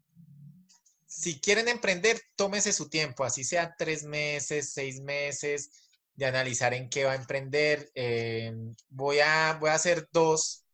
[1.09, 5.71] si quieren emprender, tómese su tiempo, así sea tres meses, seis meses,
[6.15, 7.91] de analizar en qué va a emprender.
[7.97, 8.55] Eh,
[8.91, 10.65] voy, a, voy a hacer dos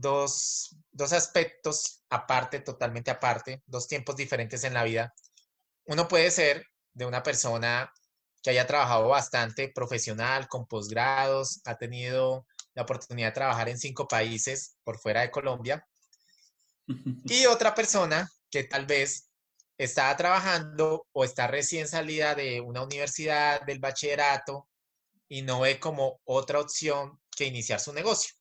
[0.00, 0.76] dos,
[1.12, 5.14] aspectos aparte, totalmente aparte, dos tiempos diferentes en la vida.
[5.86, 7.92] Uno puede ser de una persona
[8.42, 14.06] que haya trabajado bastante profesional, con posgrados, ha tenido la oportunidad de trabajar en cinco
[14.06, 15.86] países por fuera de Colombia.
[17.24, 19.30] Y otra persona que tal vez
[19.78, 24.68] está trabajando o está recién salida de una universidad, del bachillerato,
[25.28, 28.34] y no ve como otra opción que iniciar su negocio.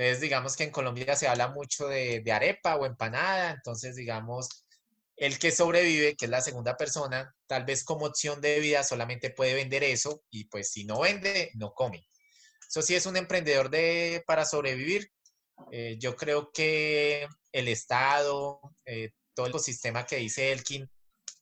[0.00, 4.64] Entonces, digamos que en Colombia se habla mucho de, arepa o empanada, entonces, digamos,
[5.14, 9.28] el que sobrevive, que es la segunda persona, tal vez como opción de vida solamente
[9.28, 12.08] puede vender eso y pues si no vende, no come.
[12.66, 15.06] Eso sí es un emprendedor de, para sobrevivir.
[15.70, 20.90] Eh, yo creo que el Estado, eh, todo el ecosistema que dice Elkin,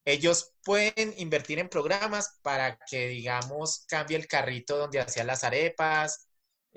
[0.05, 6.28] ellos pueden invertir en programas para que, digamos, cambie el carrito donde hacían las arepas,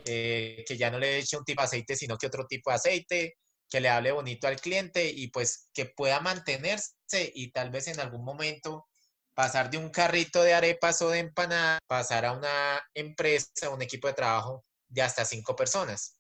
[0.06, 2.76] eh, que ya no le eche un tipo de aceite, sino que otro tipo de
[2.76, 3.38] aceite,
[3.70, 6.94] que le hable bonito al cliente y pues que pueda mantenerse
[7.34, 8.88] y tal vez en algún momento
[9.34, 14.08] pasar de un carrito de arepas o de empanadas, pasar a una empresa, un equipo
[14.08, 16.18] de trabajo de hasta cinco personas.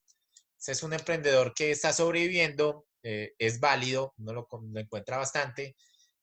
[0.57, 4.47] Ese es un emprendedor que está sobreviviendo, eh, es válido, uno lo,
[4.79, 5.75] encuentra bastante.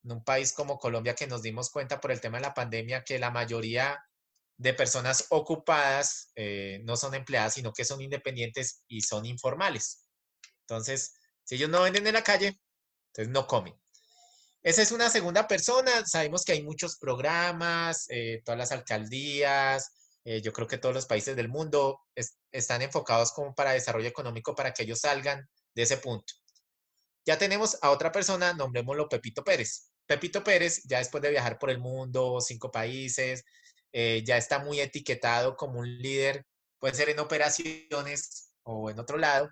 [0.05, 3.03] En un país como Colombia que nos dimos cuenta por el tema de la pandemia
[3.05, 3.99] que la mayoría
[4.59, 10.05] de personas ocupadas eh, no son empleadas, sino que son independientes y son informales.
[10.63, 12.61] Entonces, si ellos no venden en la calle,
[13.09, 13.75] entonces no comen.
[14.63, 16.05] Esa es una segunda persona.
[16.05, 19.93] Sabemos que hay muchos programas, eh, todas las alcaldías,
[20.25, 22.01] eh, yo creo que todos los países del mundo
[22.51, 26.35] están enfocados como para desarrollo económico para que ellos salgan de ese punto.
[27.25, 29.91] Ya tenemos a otra persona, nombrémoslo Pepito Pérez.
[30.07, 33.45] Pepito Pérez, ya después de viajar por el mundo, cinco países,
[33.93, 36.45] eh, ya está muy etiquetado como un líder,
[36.79, 39.51] puede ser en operaciones o en otro lado,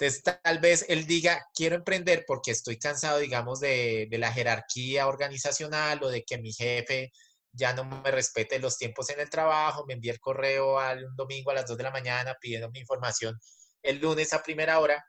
[0.00, 6.00] entonces, tal vez él diga, quiero emprender porque estoy cansado, digamos, de, la jerarquía organizacional
[6.04, 7.10] o de que mi jefe
[7.52, 11.50] ya no me respete los tiempos en el trabajo, me envíe el correo al domingo
[11.50, 13.36] a las 2 de la mañana pidiendo mi información
[13.82, 15.04] el lunes a primera hora.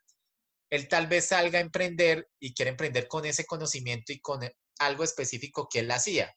[0.72, 4.42] Él tal vez salga a emprender y quiere emprender con ese conocimiento y con
[4.80, 6.34] algo específico que él hacía.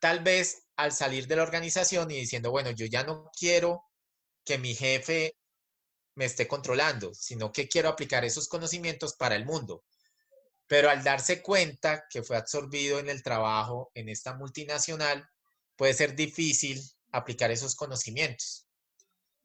[0.00, 3.84] Tal vez al salir de la organización y diciendo, bueno, yo ya no quiero
[4.44, 5.36] que mi jefe
[6.14, 9.84] me esté controlando, sino que quiero aplicar esos conocimientos para el mundo.
[10.66, 15.28] Pero al darse cuenta que fue absorbido en el trabajo en esta multinacional,
[15.76, 16.80] puede ser difícil
[17.12, 18.66] aplicar esos conocimientos.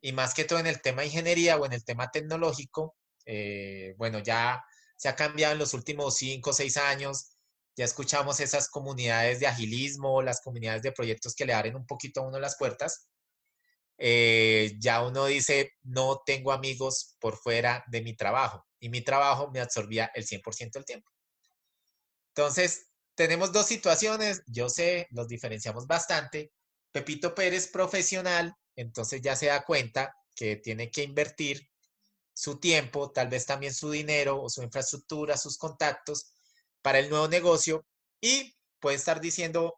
[0.01, 3.95] Y más que todo en el tema de ingeniería o en el tema tecnológico, eh,
[3.97, 4.63] bueno, ya
[4.97, 7.34] se ha cambiado en los últimos cinco o seis años.
[7.75, 12.21] Ya escuchamos esas comunidades de agilismo, las comunidades de proyectos que le abren un poquito
[12.21, 13.09] a uno las puertas.
[13.97, 19.51] Eh, ya uno dice, no tengo amigos por fuera de mi trabajo y mi trabajo
[19.51, 21.09] me absorbía el 100% del tiempo.
[22.29, 26.51] Entonces, tenemos dos situaciones, yo sé, los diferenciamos bastante.
[26.91, 31.69] Pepito Pérez, profesional, entonces ya se da cuenta que tiene que invertir
[32.33, 36.34] su tiempo, tal vez también su dinero o su infraestructura, sus contactos
[36.85, 37.83] para el nuevo negocio
[38.21, 39.75] y puede estar diciendo,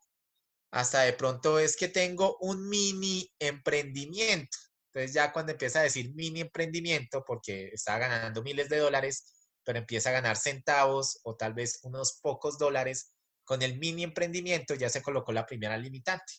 [0.72, 4.58] hasta de pronto es que tengo un mini emprendimiento.
[4.88, 9.24] Entonces ya cuando empieza a decir mini emprendimiento, porque está ganando miles de dólares,
[9.64, 13.14] pero empieza a ganar centavos o tal vez unos pocos dólares,
[13.46, 16.34] con el mini emprendimiento ya se colocó la primera limitante.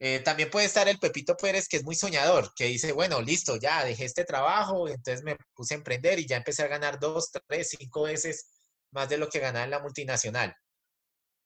[0.00, 3.56] Eh, también puede estar el Pepito Pérez, que es muy soñador, que dice, bueno, listo,
[3.56, 7.30] ya dejé este trabajo, entonces me puse a emprender y ya empecé a ganar dos,
[7.46, 8.57] tres, cinco veces
[8.90, 10.54] más de lo que ganaba en la multinacional.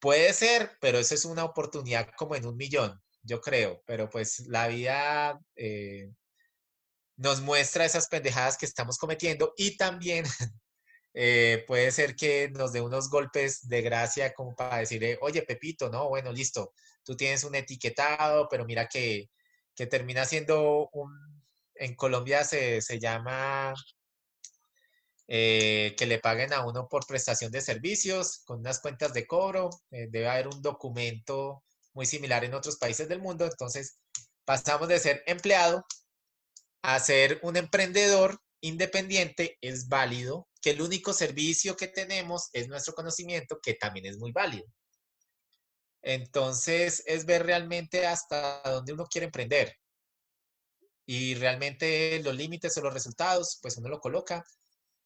[0.00, 3.83] Puede ser, pero eso es una oportunidad como en un millón, yo creo.
[3.87, 6.11] Pero pues la vida eh,
[7.16, 10.24] nos muestra esas pendejadas que estamos cometiendo y también
[11.14, 15.88] eh, puede ser que nos dé unos golpes de gracia como para decirle, oye, Pepito,
[15.88, 16.72] no, bueno, listo,
[17.05, 19.31] tú tienes un etiquetado, pero mira que,
[19.74, 21.42] que termina siendo un,
[21.74, 23.74] en Colombia se, se llama
[25.28, 29.70] eh, que le paguen a uno por prestación de servicios con unas cuentas de cobro.
[29.90, 31.62] Eh, debe haber un documento
[31.94, 33.44] muy similar en otros países del mundo.
[33.44, 33.98] Entonces,
[34.44, 35.85] pasamos de ser empleado
[36.82, 39.58] a ser un emprendedor independiente.
[39.61, 44.32] Es válido que el único servicio que tenemos es nuestro conocimiento, que también es muy
[44.32, 44.66] válido.
[46.02, 49.76] Entonces, es ver realmente hasta dónde uno quiere emprender.
[51.06, 54.44] Y realmente los límites o los resultados, pues uno lo coloca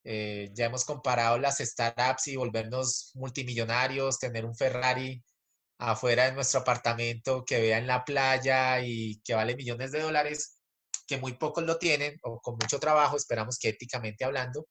[0.08, 5.20] eh, ya hemos comparado las startups y volvernos multimillonarios, tener un Ferrari
[5.78, 10.60] afuera de nuestro apartamento que vea en la playa y que vale millones de dólares,
[11.08, 14.68] que muy pocos lo tienen o con mucho trabajo, esperamos que éticamente hablando,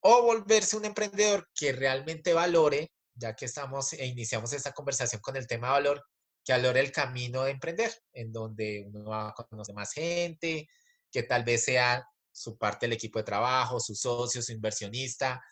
[0.00, 5.36] o volverse un emprendedor que realmente valore, ya que estamos e iniciamos esta conversación con
[5.36, 6.04] el tema de valor,
[6.44, 10.66] que valore el camino de emprender, en donde uno va a conocer más gente,
[11.12, 15.42] que tal vez sea su parte del equipo de trabajo, su socio, su inversionista,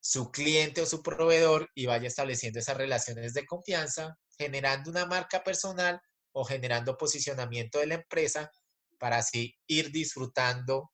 [0.00, 5.42] su cliente o su proveedor y vaya estableciendo esas relaciones de confianza, generando una marca
[5.42, 6.00] personal
[6.32, 8.50] o generando posicionamiento de la empresa
[8.98, 10.92] para así ir disfrutando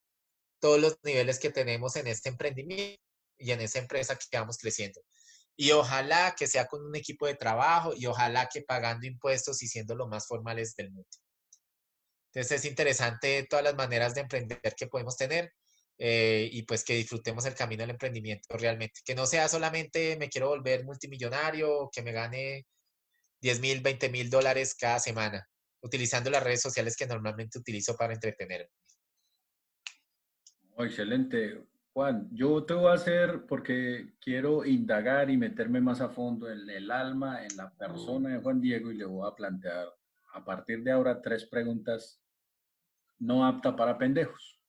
[0.59, 3.03] todos los niveles que tenemos en este emprendimiento
[3.37, 5.01] y en esa empresa que vamos creciendo.
[5.55, 9.67] Y ojalá que sea con un equipo de trabajo y ojalá que pagando impuestos y
[9.67, 11.09] siendo lo más formales del mundo.
[12.33, 15.53] Entonces es interesante todas las maneras de emprender que podemos tener
[15.99, 19.01] eh, y pues que disfrutemos el camino del emprendimiento realmente.
[19.05, 22.65] Que no sea solamente me quiero volver multimillonario, que me gane
[23.39, 25.47] 10 mil, 20 mil dólares cada semana,
[25.81, 28.71] utilizando las redes sociales que normalmente utilizo para entretenerme.
[30.75, 31.67] Oh, excelente.
[31.93, 36.67] Juan, yo te voy a hacer porque quiero indagar y meterme más a fondo en
[36.67, 39.93] el alma, en la persona de Juan Diego y le voy a plantear
[40.33, 42.22] a partir de ahora tres preguntas
[43.23, 44.59] no apta para pendejos.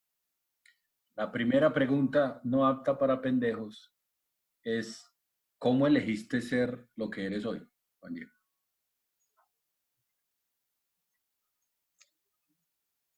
[1.17, 3.93] La primera pregunta no apta para pendejos
[4.63, 5.05] es,
[5.59, 7.61] ¿cómo elegiste ser lo que eres hoy,
[8.01, 8.31] Juan Diego?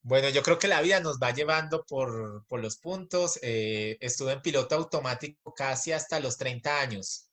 [0.03, 3.39] Bueno, yo creo que la vida nos va llevando por, los puntos.
[3.43, 7.31] Eh, estuve en piloto automático casi hasta los 30 años.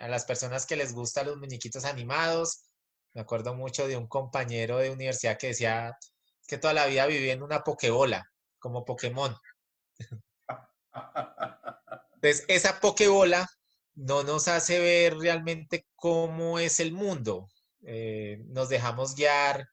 [0.00, 2.70] a las personas que les gustan los muñequitos animados,
[3.12, 5.96] me acuerdo mucho de un compañero de universidad que decía
[6.50, 9.34] que toda la vida vivía en una pokebola, como Pokémon.
[12.16, 13.48] Entonces, esa pokebola
[13.94, 17.48] no nos hace ver realmente cómo es el mundo.
[17.82, 19.66] Eh, nos dejamos guiar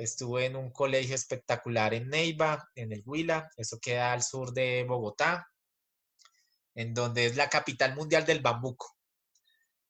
[0.00, 4.84] Estuve en un colegio espectacular en Neiva, en el Huila, eso queda al sur de
[4.84, 5.46] Bogotá,
[6.74, 8.96] en donde es la capital mundial del bambuco.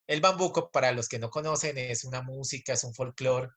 [0.08, 3.50] El bambuco, para los que no conocen, es una música, es un folclore,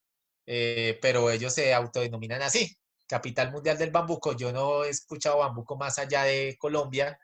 [0.46, 2.78] eh, pero ellos se autodenominan así,
[3.08, 4.36] capital mundial del bambuco.
[4.36, 7.18] Yo no he escuchado bambuco más allá de Colombia,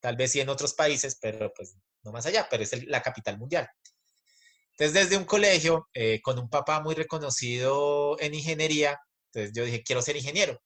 [0.00, 3.38] tal vez sí en otros países, pero pues no más allá, pero es la capital
[3.38, 3.68] mundial.
[4.72, 9.82] Entonces, desde un colegio, eh, con un papá muy reconocido en ingeniería, entonces yo dije,
[9.82, 10.60] quiero ser ingeniero.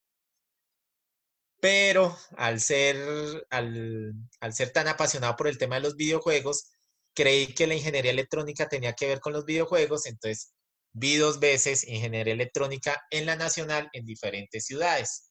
[1.61, 2.96] Pero al ser,
[3.50, 6.70] al, al ser tan apasionado por el tema de los videojuegos,
[7.14, 10.52] creí que la ingeniería electrónica tenía que ver con los videojuegos, entonces
[10.99, 15.30] vi dos veces ingeniería electrónica en la nacional en diferentes ciudades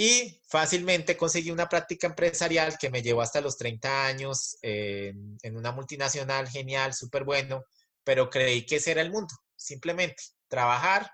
[0.00, 5.72] y fácilmente conseguí una práctica empresarial que me llevó hasta los 30 años en una
[5.72, 7.64] multinacional genial, súper bueno,
[8.04, 11.10] pero creí que ese era el mundo, simplemente trabajar,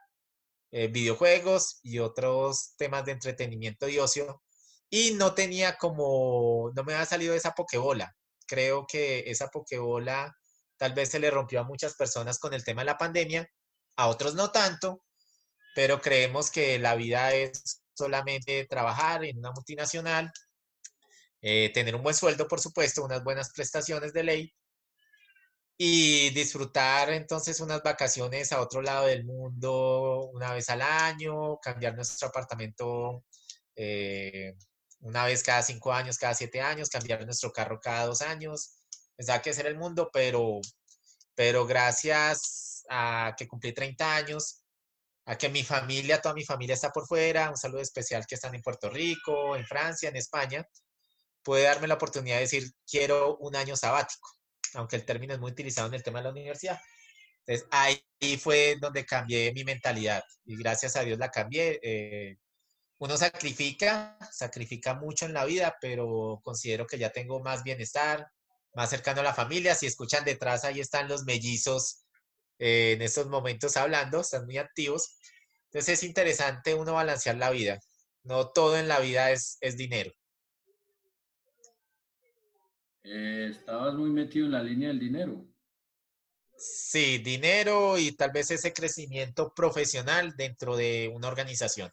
[0.70, 4.42] eh, videojuegos y otros temas de entretenimiento y ocio.
[4.90, 8.14] Y no tenía como, no me había salido esa pokebola.
[8.46, 10.36] Creo que esa pokebola
[10.76, 13.48] tal vez se le rompió a muchas personas con el tema de la pandemia,
[13.96, 15.04] a otros no tanto,
[15.74, 20.32] pero creemos que la vida es solamente trabajar en una multinacional,
[21.42, 24.54] eh, tener un buen sueldo, por supuesto, unas buenas prestaciones de ley
[25.76, 31.94] y disfrutar entonces unas vacaciones a otro lado del mundo una vez al año, cambiar
[31.94, 33.24] nuestro apartamento
[33.76, 34.54] eh,
[35.00, 38.83] una vez cada cinco años, cada siete años, cambiar nuestro carro cada dos años.
[39.16, 40.60] Pensaba que hacer el mundo, pero,
[41.34, 44.64] pero gracias a que cumplí 30 años,
[45.26, 48.54] a que mi familia, toda mi familia está por fuera, un saludo especial que están
[48.54, 50.66] en Puerto Rico, en Francia, en España,
[51.42, 54.28] puede darme la oportunidad de decir, quiero un año sabático,
[54.74, 56.80] aunque el término es muy utilizado en el tema de la universidad.
[57.46, 58.02] Entonces, ahí
[58.38, 61.78] fue donde cambié mi mentalidad y gracias a Dios la cambié.
[61.82, 62.38] Eh,
[62.98, 68.26] uno sacrifica, sacrifica mucho en la vida, pero considero que ya tengo más bienestar,
[68.74, 69.74] más cercano a la familia.
[69.74, 72.04] Si escuchan detrás, ahí están los mellizos
[72.58, 75.18] en estos momentos hablando, están muy activos.
[75.66, 77.80] Entonces es interesante uno balancear la vida.
[78.22, 80.12] No todo en la vida es, es dinero.
[83.02, 85.46] Eh, estabas muy metido en la línea del dinero.
[86.56, 91.90] Sí, dinero y tal vez ese crecimiento profesional dentro de una organización.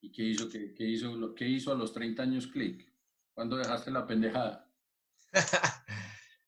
[0.00, 2.87] ¿Y qué hizo, qué, hizo, qué hizo a los 30 años clic?
[3.38, 4.68] ¿Cuándo dejaste la pendejada?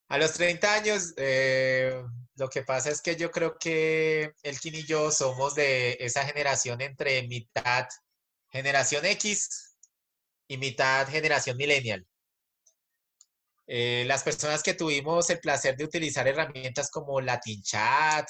[0.09, 2.03] A los 30 años, eh,
[2.35, 6.81] lo que pasa es que yo creo que Elkin y yo somos de esa generación
[6.81, 7.87] entre mitad
[8.51, 9.77] generación X
[10.49, 12.05] y mitad generación millennial.
[13.69, 18.29] Eh, las personas que tuvimos el placer de utilizar herramientas como Latin Chat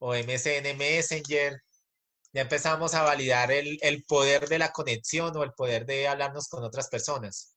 [0.00, 1.62] o MSN Messenger,
[2.32, 6.48] ya empezamos a validar el, el poder de la conexión o el poder de hablarnos
[6.48, 7.54] con otras personas.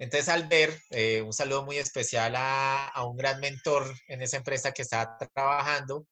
[0.00, 4.72] Entonces, al ver, eh, un saludo muy especial a, un gran mentor en esa empresa
[4.72, 6.06] que estaba trabajando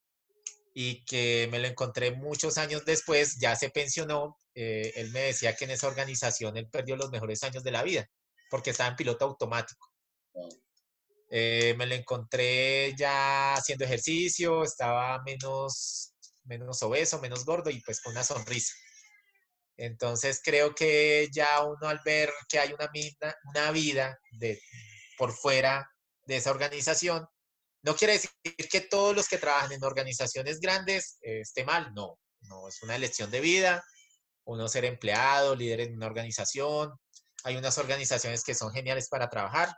[0.75, 4.37] y que me lo encontré muchos años después, ya se pensionó.
[4.55, 7.83] Eh, él me decía que en esa organización él perdió los mejores años de la
[7.83, 8.07] vida
[8.51, 9.91] porque estaba en piloto automático.
[11.31, 16.13] Eh, me lo encontré ya haciendo ejercicio, estaba menos,
[16.45, 18.75] menos obeso, menos gordo y pues con una sonrisa.
[19.79, 24.61] Entonces creo que ya uno al ver que hay una, vida de,
[25.17, 25.89] por fuera
[26.27, 27.27] de esa organización,
[27.85, 28.31] no quiere decir
[28.71, 32.97] que todos los que trabajan en organizaciones grandes eh, esté mal, no, no, es una
[32.97, 33.85] elección de vida,
[34.45, 36.93] uno ser empleado, líder en una organización,
[37.45, 39.73] hay unas organizaciones que son geniales para trabajar,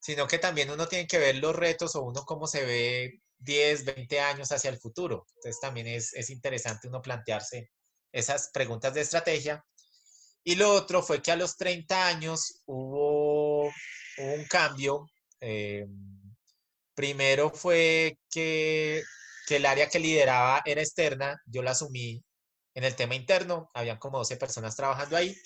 [0.00, 3.86] sino que también uno tiene que ver los retos o uno cómo se ve 10,
[3.86, 5.26] 20 años hacia el futuro.
[5.36, 7.70] Entonces también es, es interesante uno plantearse
[8.12, 9.64] esas preguntas de estrategia.
[10.42, 13.66] Y lo otro fue que a los 30 años hubo,
[14.18, 15.06] un cambio.
[15.40, 15.86] Eh,
[16.94, 19.02] primero fue que
[19.50, 22.24] que el área que lideraba era externa, yo la asumí
[22.72, 25.36] en el tema interno, habían como 12 personas trabajando ahí.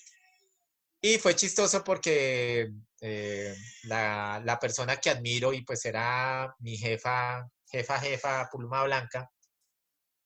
[1.01, 7.49] Y fue chistoso porque eh, la, la, persona que admiro y pues era mi jefa,
[7.67, 9.31] jefa, jefa, Pulma Blanca,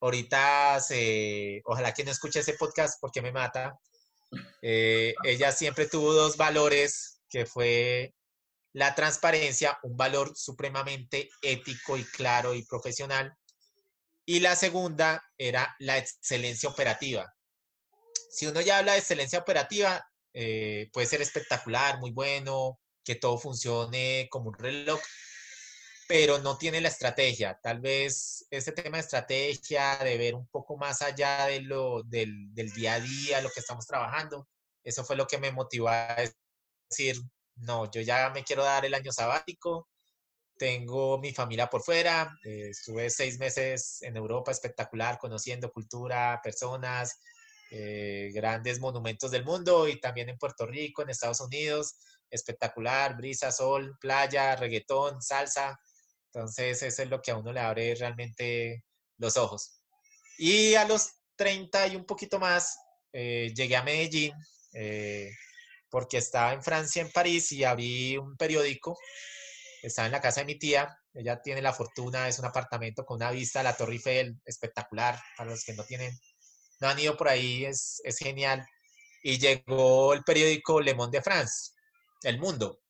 [0.00, 3.78] ahorita se, ojalá que no escuche ese podcast porque me mata.
[4.62, 8.14] Eh, ella siempre tuvo dos valores, que fue
[8.72, 13.34] la transparencia, un valor supremamente ético y claro y profesional,
[14.26, 17.32] y la segunda era la excelencia operativa.
[18.30, 23.38] Si uno ya habla de excelencia operativa, eh, puede ser espectacular, muy bueno, que todo
[23.38, 25.00] funcione como un reloj,
[26.08, 27.60] pero no tiene la estrategia.
[27.62, 32.52] Tal vez ese tema de estrategia, de ver un poco más allá de lo, del,
[32.54, 34.48] del día a día, lo que estamos trabajando,
[34.82, 36.16] eso fue lo que me motivó a
[36.88, 37.20] decir,
[37.56, 39.86] no, yo ya me quiero dar el año sabático,
[40.56, 47.18] tengo mi familia por fuera, eh, estuve seis meses en Europa espectacular, conociendo cultura, personas,
[47.70, 51.98] eh, grandes monumentos del mundo y también en Puerto Rico, en Estados Unidos,
[52.30, 55.78] espectacular, brisa, sol, playa, reggaetón, salsa.
[56.38, 58.84] Entonces eso es lo que a uno le abre realmente
[59.16, 59.80] los ojos.
[60.38, 62.78] Y a los 30 y un poquito más,
[63.12, 64.32] eh, llegué a Medellín
[65.90, 68.96] porque estaba en Francia, en París, y abrí un periódico
[69.82, 73.16] estaba en la casa de mi tía, ella tiene la fortuna, es un apartamento con
[73.16, 76.16] una vista a la Torre Eiffel espectacular, para los que no tienen,
[76.80, 78.66] no han ido por ahí, es, es genial.
[79.22, 81.72] Y llegó el periódico Le Monde de France,
[82.22, 82.80] El Mundo.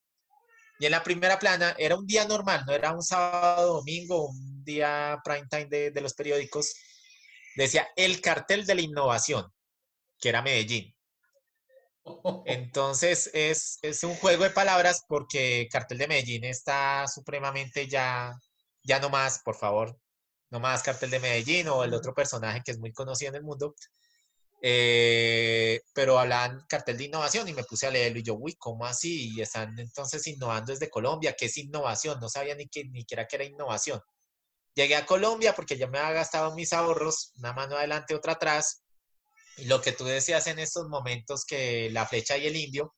[0.78, 4.64] Y en la primera plana era un día normal, no era un sábado, domingo, un
[4.64, 6.74] día prime time de, de los periódicos.
[7.56, 9.52] Decía el cartel de la innovación,
[10.20, 10.94] que era Medellín.
[12.46, 18.32] Entonces es, un juego de palabras porque Cartel de Medellín está supremamente ya,
[18.82, 19.98] ya no más, por favor,
[20.50, 23.42] no más Cartel de Medellín o el otro personaje que es muy conocido en el
[23.42, 23.74] mundo.
[24.60, 28.86] Eh, pero hablan cartel de innovación y me puse a leerlo y yo, uy, ¿cómo
[28.86, 29.32] así?
[29.34, 32.18] Y están entonces innovando desde Colombia, ¿qué es innovación?
[32.20, 34.00] No sabía ni que ni siquiera que era innovación.
[34.74, 38.82] Llegué a Colombia porque ya me había gastado mis ahorros, una mano adelante, otra atrás,
[39.58, 42.94] y lo que tú decías en estos momentos que la flecha y el indio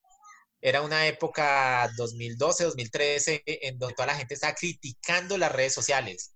[0.61, 6.34] era una época 2012, 2013 en donde toda la gente estaba criticando las redes sociales.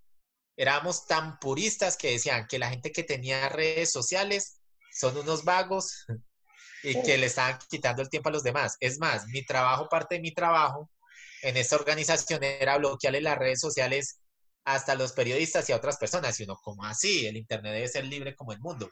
[0.57, 4.61] Éramos tan puristas que decían que la gente que tenía redes sociales
[4.95, 6.05] son unos vagos
[6.83, 8.77] y que le estaban quitando el tiempo a los demás.
[8.79, 10.89] Es más, mi trabajo, parte de mi trabajo
[11.41, 14.19] en esta organización era bloquearle las redes sociales
[14.63, 16.39] hasta los periodistas y a otras personas.
[16.39, 17.27] Y uno, ¿cómo así?
[17.27, 18.89] El Internet debe ser libre como el mundo.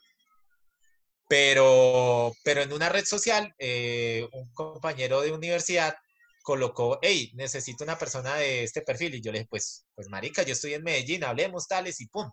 [1.30, 5.96] Pero, pero en una red social, eh, un compañero de universidad
[6.42, 9.16] colocó, hey, necesito una persona de este perfil.
[9.16, 12.30] Y yo le dije, pues, pues marica, yo estoy en Medellín, hablemos tales y pum.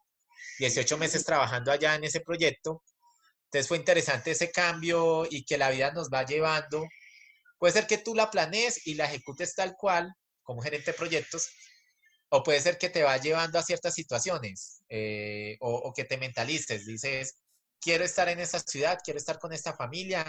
[0.59, 2.83] 18 meses trabajando allá en ese proyecto.
[3.51, 6.87] Entonces fue interesante ese cambio y que la vida nos va llevando.
[7.59, 11.49] Puede ser que tú la planees y la ejecutes tal cual, como gerente de proyectos,
[12.29, 16.87] o puede ser que te va llevando a ciertas situaciones eh, o, que te mentalices.
[16.87, 17.41] Dices,
[17.81, 20.25] quiero estar en esta ciudad, quiero estar con esta familia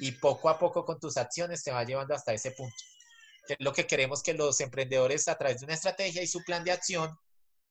[0.00, 2.76] y poco a poco con tus acciones te va llevando hasta ese punto.
[3.48, 6.62] es lo que queremos que los emprendedores a través de una estrategia y su plan
[6.62, 7.18] de acción,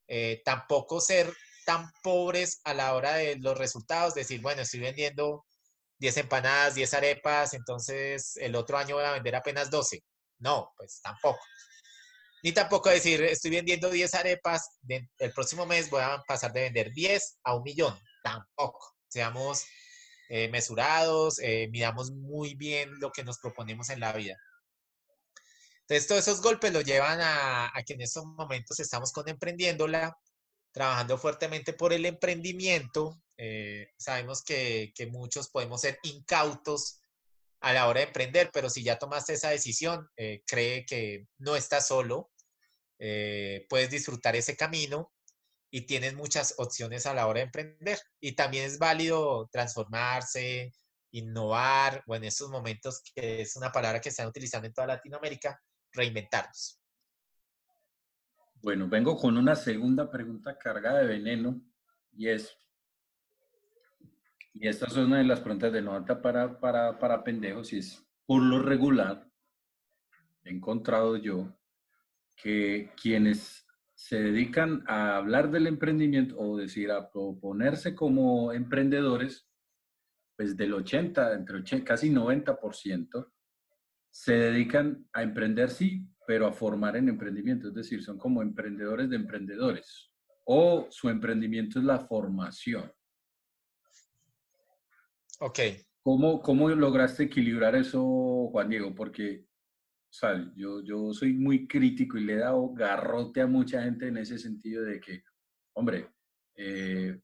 [0.09, 1.33] eh, tampoco ser
[1.65, 5.45] tan pobres a la hora de los resultados, decir, bueno, estoy vendiendo
[5.99, 10.03] 10 empanadas, 10 arepas, entonces el otro año voy a vender apenas 12.
[10.39, 11.39] No, pues tampoco.
[12.43, 16.91] Ni tampoco decir, estoy vendiendo 10 arepas, el próximo mes voy a pasar de vender
[16.91, 17.97] 10 a un millón.
[18.21, 19.65] Tampoco seamos
[20.29, 24.35] eh, mesurados, eh, miramos muy bien lo que nos proponemos en la vida.
[25.81, 30.17] Entonces, todos esos golpes lo llevan a, que en estos momentos estamos con emprendiéndola,
[30.73, 33.21] trabajando fuertemente por el emprendimiento.
[33.37, 36.99] Eh, sabemos que, muchos podemos ser incautos
[37.61, 40.09] a la hora de emprender, pero si ya tomaste esa decisión,
[40.45, 42.29] cree que no estás solo,
[42.97, 45.13] puedes disfrutar ese camino
[45.73, 47.99] y tienes muchas opciones a la hora de emprender.
[48.19, 50.71] Y también es válido transformarse,
[51.13, 55.59] innovar, o en estos momentos, que es una palabra que están utilizando en toda Latinoamérica,
[55.91, 56.79] reinventarnos.
[58.63, 61.61] Bueno, vengo con una segunda pregunta cargada de veneno
[62.13, 62.57] y es,
[64.53, 68.01] y esta es una de las preguntas de nota para, para, para pendejos y es,
[68.25, 69.29] por lo regular,
[70.45, 71.53] he encontrado yo
[72.37, 79.45] que quienes se dedican a hablar del emprendimiento o decir a proponerse como emprendedores,
[80.37, 83.29] pues del 80, entre 80, casi 90%,
[84.09, 89.09] se dedican a emprender sí, pero a formar en emprendimiento, es decir, son como emprendedores
[89.09, 90.09] de emprendedores.
[90.45, 92.91] o su emprendimiento es la formación.
[95.39, 95.59] Ok.
[96.01, 98.93] ¿Cómo, cómo lograste equilibrar eso, Juan Diego?
[98.93, 99.45] Porque,
[100.09, 100.47] ¿sabes?
[100.53, 104.37] Yo, yo soy muy crítico y le he dado garrote a mucha gente en ese
[104.37, 105.23] sentido de que,
[105.73, 106.09] hombre,
[106.55, 107.21] eh,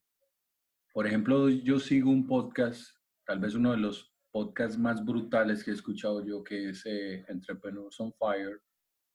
[0.94, 2.90] por ejemplo, yo sigo un podcast,
[3.26, 7.24] tal vez uno de los podcasts más brutales que he escuchado yo, que es eh,
[7.28, 8.60] Entrepreneurs on Fire,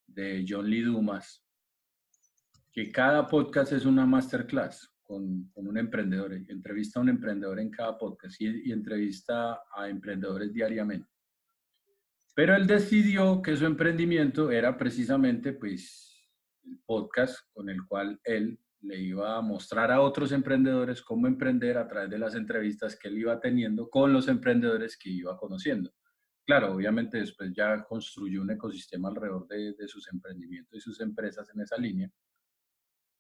[0.08, 1.44] de John Lee Dumas,
[2.72, 7.70] que cada podcast es una masterclass con, con un emprendedor, entrevista a un emprendedor en
[7.70, 11.10] cada podcast y, y entrevista a emprendedores diariamente.
[12.36, 16.16] Pero él decidió que su emprendimiento era precisamente pues
[16.66, 21.78] el podcast con el cual él le iba a mostrar a otros emprendedores cómo emprender
[21.78, 25.92] a través de las entrevistas que él iba teniendo con los emprendedores que iba conociendo.
[26.46, 31.50] Claro, obviamente después ya construyó un ecosistema alrededor de, de sus emprendimientos y sus empresas
[31.54, 32.12] en esa línea,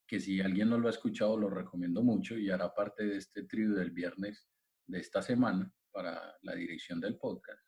[0.07, 3.43] que si alguien no lo ha escuchado lo recomiendo mucho y hará parte de este
[3.45, 4.47] trío del viernes
[4.85, 7.63] de esta semana para la dirección del podcast.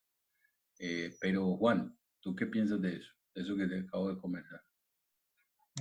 [0.78, 3.12] Eh, pero Juan, ¿tú qué piensas de eso?
[3.34, 4.62] De eso que te acabo de comentar.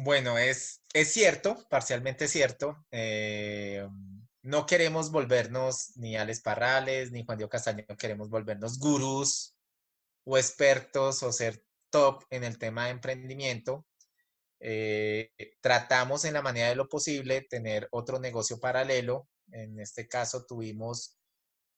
[0.02, 2.86] Bueno, es, es cierto, parcialmente cierto.
[2.90, 3.86] Eh,
[4.42, 9.55] no queremos volvernos ni Alex Parrales ni Juan Diego Castaño, queremos volvernos gurús
[10.26, 13.86] o expertos o ser top en el tema de emprendimiento.
[14.60, 19.28] Eh, tratamos en la manera de lo posible tener otro negocio paralelo.
[19.52, 21.16] En este caso tuvimos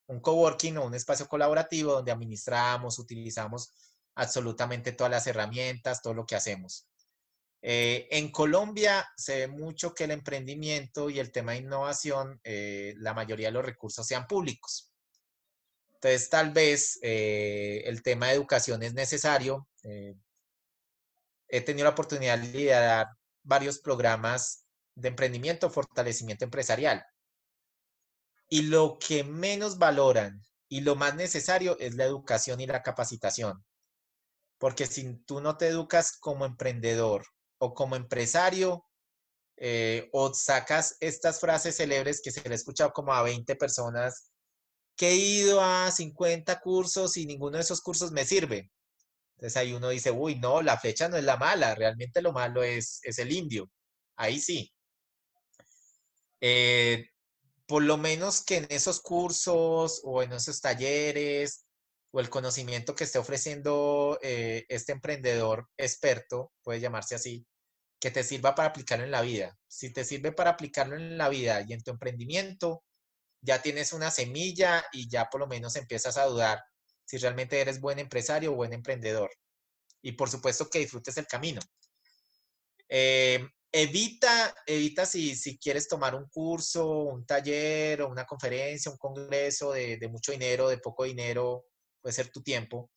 [0.06, 3.70] un coworking o un espacio colaborativo donde administramos, utilizamos
[4.14, 6.88] absolutamente todas las herramientas, todo lo que hacemos.
[7.60, 12.94] Eh, en Colombia se ve mucho que el emprendimiento y el tema de innovación, eh,
[12.98, 14.87] la mayoría de los recursos sean públicos.
[16.00, 19.68] Entonces, tal vez eh, el tema de educación es necesario.
[21.48, 23.06] he tenido la oportunidad de liderar
[23.42, 27.04] varios programas de emprendimiento, fortalecimiento empresarial.
[28.48, 33.64] Y lo que menos valoran y lo más necesario es la educación y la capacitación.
[34.58, 37.24] Porque si tú no te educas como emprendedor
[37.58, 38.84] o como empresario,
[39.60, 44.27] eh, o sacas estas frases célebres que se le he escuchado como a 20 personas,
[44.98, 48.70] que he ido a 50 cursos y ninguno de esos cursos me sirve.
[49.36, 52.64] Entonces ahí uno dice, uy, no, la flecha no es la mala, realmente lo malo
[52.64, 53.70] es, es el indio.
[54.16, 54.72] Ahí sí.
[56.40, 57.06] Eh,
[57.66, 61.64] por lo menos que en esos cursos o en esos talleres
[62.10, 67.46] o el conocimiento que esté ofreciendo eh, este emprendedor experto, puede llamarse así,
[68.00, 69.56] que te sirva para aplicarlo en la vida.
[69.68, 72.82] Si te sirve para aplicarlo en la vida y en tu emprendimiento,
[73.40, 76.62] ya tienes una semilla y ya por lo menos empiezas a dudar
[77.04, 79.30] si realmente eres buen empresario o buen emprendedor.
[80.02, 81.60] Y por supuesto que disfrutes el camino.
[82.88, 88.98] Eh, evita, evita si, si, quieres tomar un curso, un taller o una conferencia, un
[88.98, 91.64] congreso de, de mucho dinero, de poco dinero,
[92.00, 92.90] puede ser tu tiempo,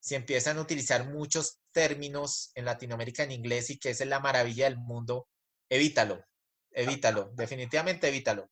[0.00, 4.20] si empiezan a utilizar muchos términos en Latinoamérica en inglés y que esa es la
[4.20, 5.28] maravilla del mundo,
[5.68, 6.24] evítalo,
[6.70, 8.48] evítalo, definitivamente evítalo.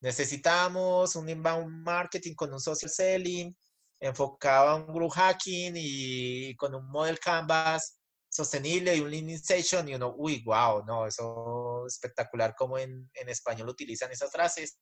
[0.00, 3.54] Necesitamos un inbound marketing con un social selling,
[4.00, 9.88] enfocado a un group hacking y con un model canvas sostenible y un lean session
[9.88, 14.78] y uno, uy, wow, no, eso es espectacular como en, en español utilizan esas frases.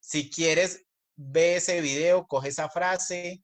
[0.00, 0.84] Si quieres,
[1.16, 3.42] ve ese video, coge esa frase,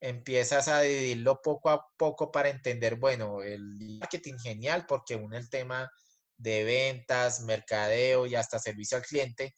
[0.00, 5.48] empiezas a dividirlo poco a poco para entender, bueno, el marketing genial porque une el
[5.48, 5.90] tema
[6.36, 9.54] de ventas, mercadeo y hasta servicio al cliente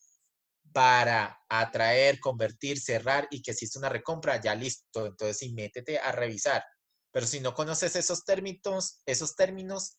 [0.76, 5.06] para atraer, convertir, cerrar y que es una recompra, ya listo.
[5.06, 6.62] Entonces, sí, métete a revisar.
[7.10, 9.96] Pero si no conoces esos términos, esos términos,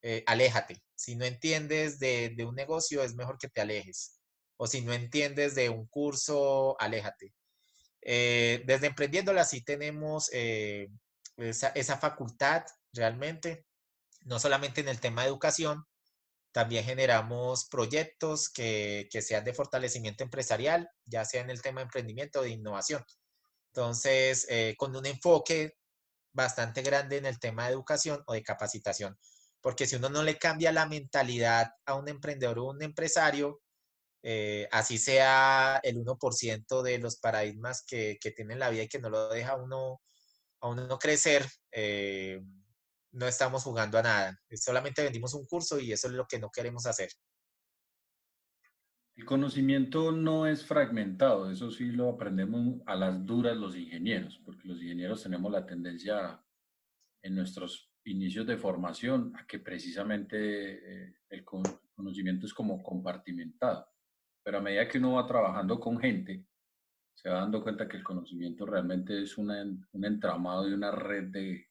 [0.00, 0.82] eh, aléjate.
[0.94, 4.18] Si no entiendes de, un negocio, es mejor que te alejes.
[4.56, 7.34] O si no entiendes de un curso, aléjate.
[8.00, 10.88] Eh, desde Emprendiéndola sí tenemos eh,
[11.36, 12.64] esa, facultad
[12.94, 13.66] realmente,
[14.22, 15.84] no solamente en el tema de educación,
[16.54, 21.86] también generamos proyectos que, que sean de fortalecimiento empresarial, ya sea en el tema de
[21.86, 23.04] emprendimiento o de innovación.
[23.72, 25.74] Entonces, eh, con un enfoque
[26.32, 29.18] bastante grande en el tema de educación o de capacitación,
[29.60, 33.60] porque si uno no le cambia la mentalidad a un emprendedor o un empresario,
[34.22, 39.00] eh, así sea el 1% de los paradigmas que, que tiene la vida y que
[39.00, 40.00] no lo deja uno,
[40.60, 42.40] a uno crecer, eh,
[43.14, 44.40] no estamos jugando a nada.
[44.54, 47.08] Solamente vendimos un curso y eso es lo que no queremos hacer.
[49.16, 54.66] El conocimiento no es fragmentado, eso sí lo aprendemos a las duras los ingenieros, porque
[54.66, 56.44] los ingenieros tenemos la tendencia
[57.22, 63.86] en nuestros inicios de formación a que precisamente eh, el conocimiento es como compartimentado.
[64.42, 66.44] Pero a medida que uno va trabajando con gente,
[67.14, 69.52] se va dando cuenta que el conocimiento realmente es un
[69.92, 71.68] entramado y una red de,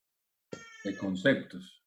[0.83, 1.83] de conceptos.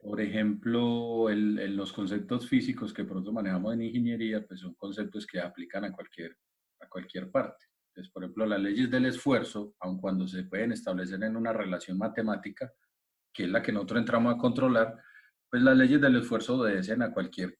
[0.00, 5.40] Por ejemplo, el, los conceptos físicos que pronto manejamos en ingeniería, pues son conceptos que
[5.40, 6.36] aplican a cualquier,
[6.80, 7.66] a cualquier parte.
[7.88, 11.98] Entonces, por ejemplo, las leyes del esfuerzo, aun cuando se pueden establecer en una relación
[11.98, 12.72] matemática,
[13.32, 14.96] que es la que nosotros entramos a controlar,
[15.50, 17.58] pues las leyes del esfuerzo obedecen a cualquier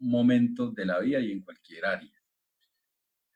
[0.00, 2.19] momento de la vida y en cualquier área.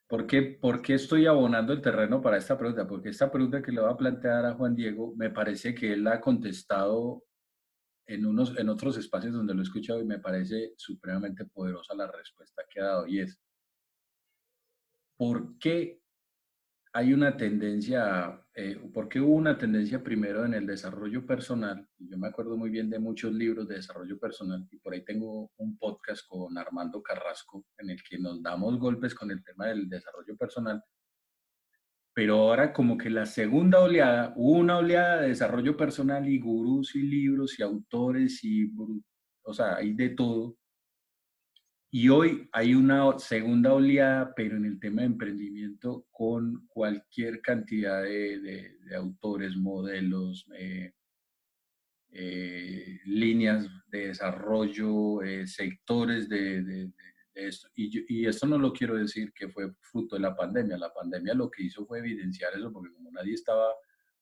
[0.06, 2.86] ¿Por qué, ¿Por qué, estoy abonando el terreno para esta pregunta?
[2.86, 6.04] Porque esta pregunta que le voy a plantear a Juan Diego, me parece que él
[6.04, 7.24] la ha contestado
[8.06, 12.10] en, unos, en otros espacios donde lo he escuchado y me parece supremamente poderosa la
[12.10, 13.40] respuesta que ha dado y es,
[15.16, 16.03] ¿por qué
[16.96, 22.28] hay una tendencia, eh, porque hubo una tendencia primero en el desarrollo personal, yo me
[22.28, 26.24] acuerdo muy bien de muchos libros de desarrollo personal, y por ahí tengo un podcast
[26.28, 30.84] con Armando Carrasco en el que nos damos golpes con el tema del desarrollo personal,
[32.14, 36.94] pero ahora como que la segunda oleada, hubo una oleada de desarrollo personal y gurús
[36.94, 38.70] y libros y autores y,
[39.42, 40.58] o sea, hay de todo,
[41.96, 48.02] y hoy hay una segunda oleada, pero en el tema de emprendimiento, con cualquier cantidad
[48.02, 50.92] de, autores, modelos, eh,
[52.10, 56.90] eh, líneas de desarrollo, eh, sectores de,
[57.32, 57.68] esto.
[57.76, 60.76] Y, y, esto no lo quiero decir que fue fruto de la pandemia.
[60.76, 63.68] La pandemia lo que hizo fue evidenciar eso, porque como nadie estaba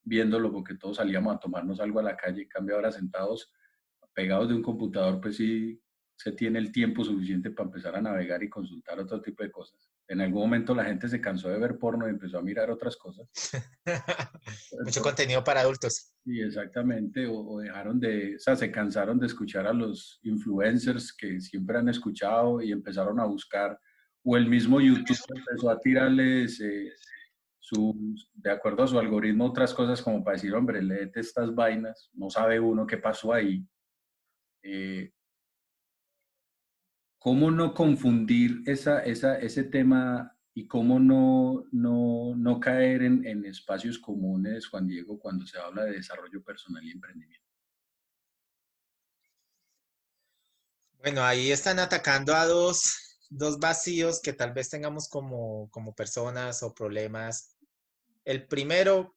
[0.03, 3.51] viéndolo, porque todos salíamos a tomarnos algo a la calle, en cambio ahora sentados
[4.13, 5.81] pegados de un computador, pues sí
[6.23, 9.91] se tiene el tiempo suficiente para empezar a navegar y consultar otro tipo de cosas.
[10.07, 12.97] En algún momento la gente se cansó de ver porno y empezó a mirar otras
[12.97, 13.29] cosas.
[14.85, 16.13] Mucho contenido para adultos.
[16.25, 17.27] Sí, exactamente.
[17.29, 21.89] O, dejaron de, o sea, se cansaron de escuchar a los influencers que siempre han
[21.89, 23.77] escuchado y empezaron a buscar.
[24.23, 26.93] O el mismo YouTube empezó a tirarles eh,
[27.59, 32.11] su, de acuerdo a su algoritmo otras cosas como para decir, hombre, léete estas vainas.
[32.13, 33.67] No sabe uno qué pasó ahí.
[34.63, 35.11] Eh,
[37.23, 43.45] ¿Cómo no confundir esa, esa, ese tema y cómo no, no, no caer en, en,
[43.45, 47.47] espacios comunes, Juan Diego, cuando se habla de desarrollo personal y emprendimiento?
[50.99, 56.65] Bueno, ahí están atacando a dos, dos vacíos que tal vez tengamos como, como personas
[56.65, 57.57] o problemas.
[58.25, 59.15] El primero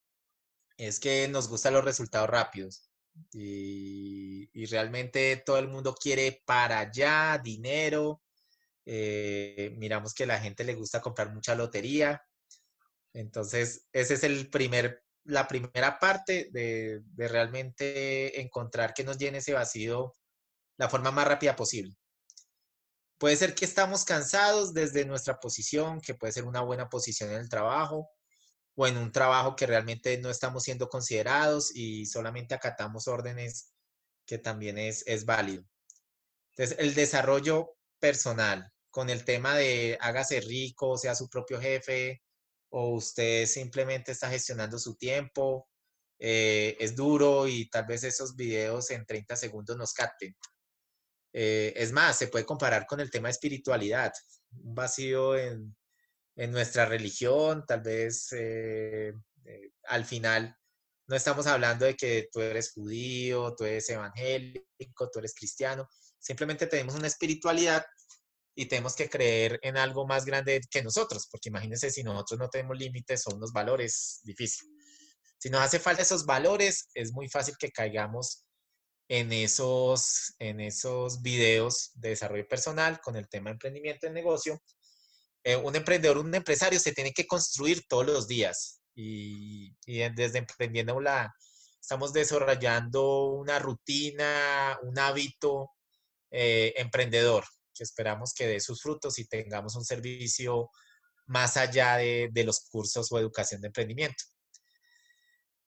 [0.77, 2.84] es que nos gustan los resultados rápidos.
[3.31, 8.21] Y, realmente todo el mundo quiere para allá dinero.
[8.85, 12.23] Eh, miramos que la gente le gusta comprar mucha lotería.
[13.13, 19.37] Entonces, esa es el primer, la primera parte de, de realmente encontrar que nos llene
[19.37, 20.13] ese vacío
[20.77, 21.95] la forma más rápida posible.
[23.17, 27.39] Puede ser que estamos cansados desde nuestra posición, que puede ser una buena posición en
[27.39, 28.09] el trabajo,
[28.75, 33.73] o en un trabajo que realmente no estamos siendo considerados y solamente acatamos órdenes
[34.25, 35.63] que también es, es válido.
[36.51, 42.21] Entonces, el desarrollo personal con el tema de hágase rico, sea su propio jefe,
[42.69, 45.69] o usted simplemente está gestionando su tiempo,
[46.19, 50.35] eh, es duro y tal vez esos videos en 30 segundos nos capten.
[51.33, 54.13] Eh, es más, se puede comparar con el tema de espiritualidad,
[54.51, 55.75] un vacío en,
[56.35, 59.13] en nuestra religión, tal vez eh,
[59.45, 60.55] eh, al final
[61.07, 65.87] no estamos hablando de que tú eres judío, tú eres evangélico, tú eres cristiano,
[66.19, 67.85] simplemente tenemos una espiritualidad
[68.55, 72.49] y tenemos que creer en algo más grande que nosotros, porque imagínense si nosotros no
[72.49, 74.67] tenemos límites o unos valores, difícil.
[75.37, 78.45] Si nos hace falta esos valores, es muy fácil que caigamos
[79.09, 84.59] en esos, en esos videos de desarrollo personal con el tema de emprendimiento en negocio
[85.45, 90.99] eh, un emprendedor, un empresario se tiene que construir todos los días y, desde emprendiendo
[90.99, 91.31] la,
[91.79, 95.69] estamos desarrollando una rutina, un hábito
[96.31, 100.71] eh, emprendedor que esperamos que dé sus frutos y tengamos un servicio
[101.27, 104.23] más allá de, los cursos o educación de emprendimiento.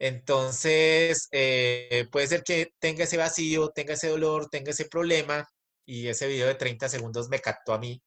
[0.01, 5.49] Entonces, eh, puede ser que tenga ese vacío, tenga ese dolor, tenga ese problema
[5.87, 8.03] y ese video de 30 segundos me captó a mí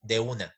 [0.00, 0.56] de una.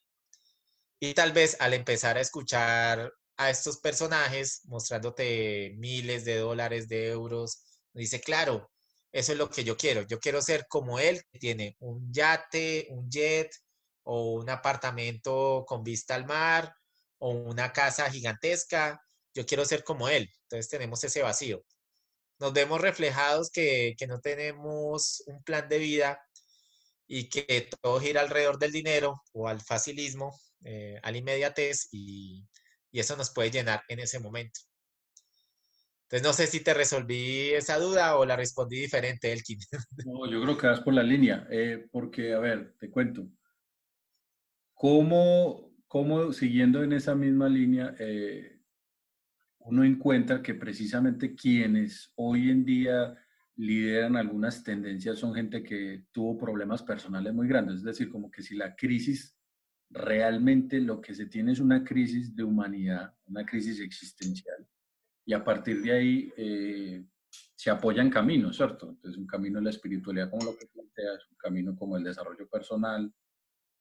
[1.06, 7.08] Y tal vez al empezar a escuchar a estos personajes mostrándote miles de dólares, de
[7.08, 8.70] euros, dice, claro,
[9.12, 10.06] eso es lo que yo quiero.
[10.06, 13.50] Yo quiero ser como él, que tiene un yate, un jet
[14.04, 16.74] o un apartamento con vista al mar
[17.18, 18.98] o una casa gigantesca.
[19.34, 20.30] Yo quiero ser como él.
[20.44, 21.62] Entonces tenemos ese vacío.
[22.38, 26.18] nos vemos reflejados que, no tenemos un plan de vida
[27.06, 30.34] y que todo gira alrededor del dinero o al facilismo,
[30.64, 32.46] eh, al inmediatez y,
[32.90, 34.60] y eso nos puede llenar en ese momento.
[36.04, 39.58] Entonces, no sé si te resolví esa duda o la respondí diferente, Elkin.
[40.06, 43.26] No, yo creo que vas por la línea, eh, porque, a ver, te cuento.
[44.74, 48.60] ¿Cómo, cómo siguiendo en esa misma línea, eh,
[49.58, 53.16] uno encuentra que precisamente quienes hoy en día
[53.56, 57.76] lideran algunas tendencias son gente que tuvo problemas personales muy grandes?
[57.76, 59.36] Es decir, como que si la crisis
[59.90, 64.66] realmente lo que se tiene es una crisis de humanidad, una crisis existencial
[65.26, 68.90] y a partir de ahí eh, se apoyan caminos, ¿cierto?
[68.90, 72.48] Entonces un camino de la espiritualidad como lo que planteas, un camino como el desarrollo
[72.48, 73.12] personal,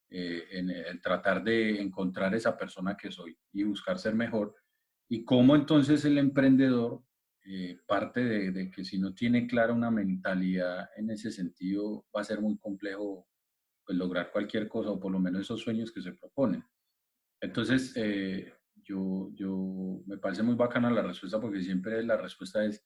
[0.09, 4.55] eh, en el tratar de encontrar esa persona que soy y buscar ser mejor.
[5.09, 7.03] Y cómo entonces el emprendedor
[7.45, 12.21] eh, parte de, de, que si no tiene clara una mentalidad en ese sentido, va
[12.21, 13.27] a ser muy complejo
[13.85, 16.63] pues, lograr cualquier cosa o por lo menos esos sueños que se proponen.
[17.41, 22.85] Entonces, eh, yo, yo, me parece muy bacana la respuesta porque siempre la respuesta es,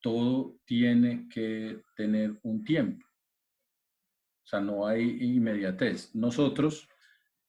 [0.00, 3.06] todo tiene que tener un tiempo.
[4.44, 6.14] O sea, no hay inmediatez.
[6.14, 6.88] Nosotros,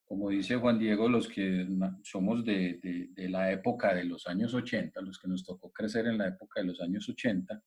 [0.04, 1.68] como dice Juan Diego, los que
[2.04, 6.06] somos de, de, de, la época de los años 80, los que nos tocó crecer
[6.08, 7.64] en la época de los años 80,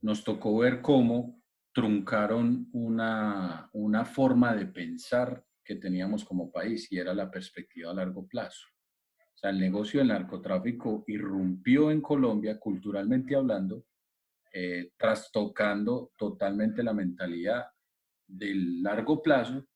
[0.00, 1.41] nos tocó ver cómo
[1.72, 7.94] truncaron una, una forma de pensar que teníamos como país y era la perspectiva a
[7.94, 8.66] largo plazo.
[9.18, 13.86] O sea, el negocio del narcotráfico irrumpió en Colombia, culturalmente hablando,
[14.52, 17.64] eh, trastocando totalmente la mentalidad
[18.26, 19.66] del largo plazo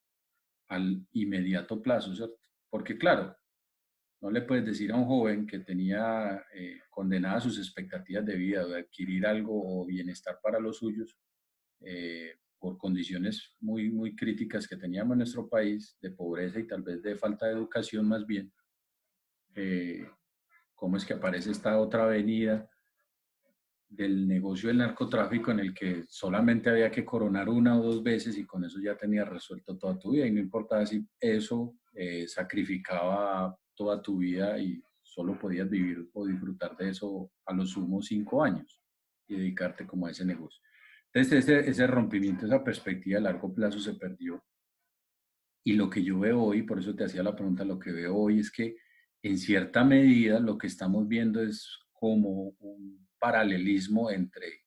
[0.69, 2.37] al inmediato plazo, ¿cierto?
[2.69, 3.35] Porque claro,
[4.21, 8.67] no le puedes decir a un joven que tenía eh, condenadas sus expectativas de vida,
[8.67, 11.17] de adquirir algo o bienestar para los suyos,
[11.81, 16.83] eh, por condiciones muy, muy críticas que teníamos en nuestro país, de pobreza y tal
[16.83, 18.53] vez de falta de educación más bien,
[19.55, 20.07] eh,
[20.75, 22.69] cómo es que aparece esta otra avenida
[23.89, 28.37] del negocio del narcotráfico en el que solamente había que coronar una o dos veces
[28.37, 32.27] y con eso ya tenías resuelto toda tu vida y no importaba si eso eh,
[32.27, 38.03] sacrificaba toda tu vida y solo podías vivir o disfrutar de eso a los sumo
[38.03, 38.83] cinco años
[39.29, 40.61] y dedicarte como a ese negocio.
[41.17, 44.45] Entonces ese, ese rompimiento, esa perspectiva a largo plazo se perdió.
[45.65, 48.15] Y lo que yo veo hoy, por eso te hacía la pregunta, lo que veo
[48.15, 48.77] hoy es que
[49.23, 54.67] en cierta medida lo que estamos viendo es como un paralelismo entre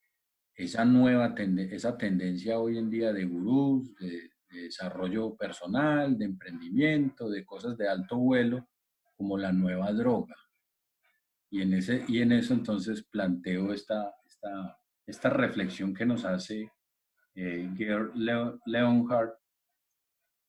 [0.56, 7.45] esa nueva esa tendencia hoy en día de gurús, de, desarrollo personal, de emprendimiento, de
[7.45, 8.68] cosas de alto vuelo,
[9.16, 10.36] como la nueva droga.
[11.52, 14.78] Y en, ese, y en eso entonces planteo esta, esta,
[15.10, 16.72] esta reflexión que nos hace
[17.36, 17.70] eh,
[18.66, 19.34] Leonhardt,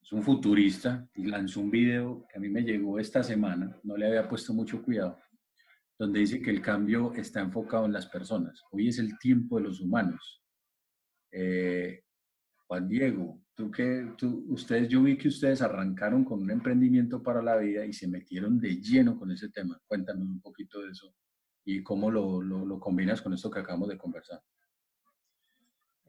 [0.03, 3.97] es un futurista y lanzó un video que a mí me llegó esta semana, no
[3.97, 5.19] le había puesto mucho cuidado,
[5.99, 8.63] donde dice que el cambio está enfocado en las personas.
[8.71, 10.43] Hoy es el tiempo de los humanos.
[11.33, 12.03] Eh,
[12.67, 17.43] Juan Diego, tú que, tú, ustedes, yo vi que ustedes arrancaron con un emprendimiento para
[17.43, 19.81] la vida y se metieron de lleno con ese tema.
[19.87, 21.15] Cuéntanos un poquito de eso
[21.65, 24.41] y cómo lo, lo, lo combinas con esto que acabamos de conversar.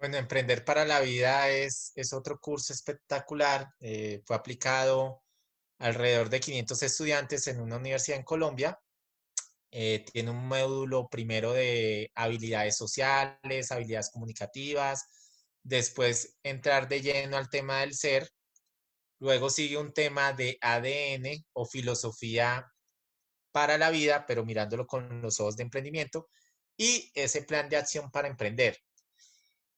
[0.02, 3.68] Bueno, Emprender para la Vida es, es otro curso espectacular.
[3.80, 5.22] Eh, fue aplicado
[5.78, 8.80] alrededor de 500 estudiantes en una universidad en Colombia.
[9.72, 15.06] Eh, tiene un módulo primero de habilidades sociales, habilidades comunicativas,
[15.62, 18.28] después entrar de lleno al tema del ser.
[19.20, 22.66] Luego sigue un tema de ADN o filosofía
[23.52, 26.28] para la vida, pero mirándolo con los ojos de emprendimiento.
[26.76, 28.80] Y ese plan de acción para emprender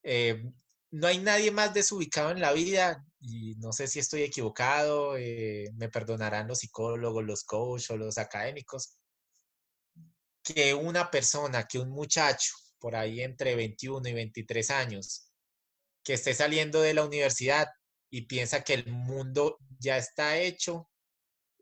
[0.04, 0.44] eh,
[0.92, 5.70] no hay nadie más desubicado en la vida y no sé si estoy equivocado, eh,
[5.76, 8.98] me perdonarán los psicólogos, los coaches o los académicos,
[10.44, 15.32] que una persona, que un muchacho por ahí entre 21 y 23 años,
[16.04, 17.70] que esté saliendo de la universidad
[18.12, 20.90] y piensa que el mundo ya está hecho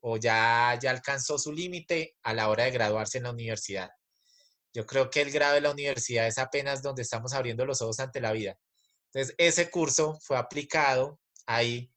[0.02, 3.90] o ya, ya alcanzó su límite a la hora de graduarse en la universidad.
[4.74, 8.00] Yo creo que el grado de la universidad es apenas donde estamos abriendo los ojos
[8.00, 8.58] ante la vida.
[9.14, 11.92] Entonces, ese curso fue aplicado ahí.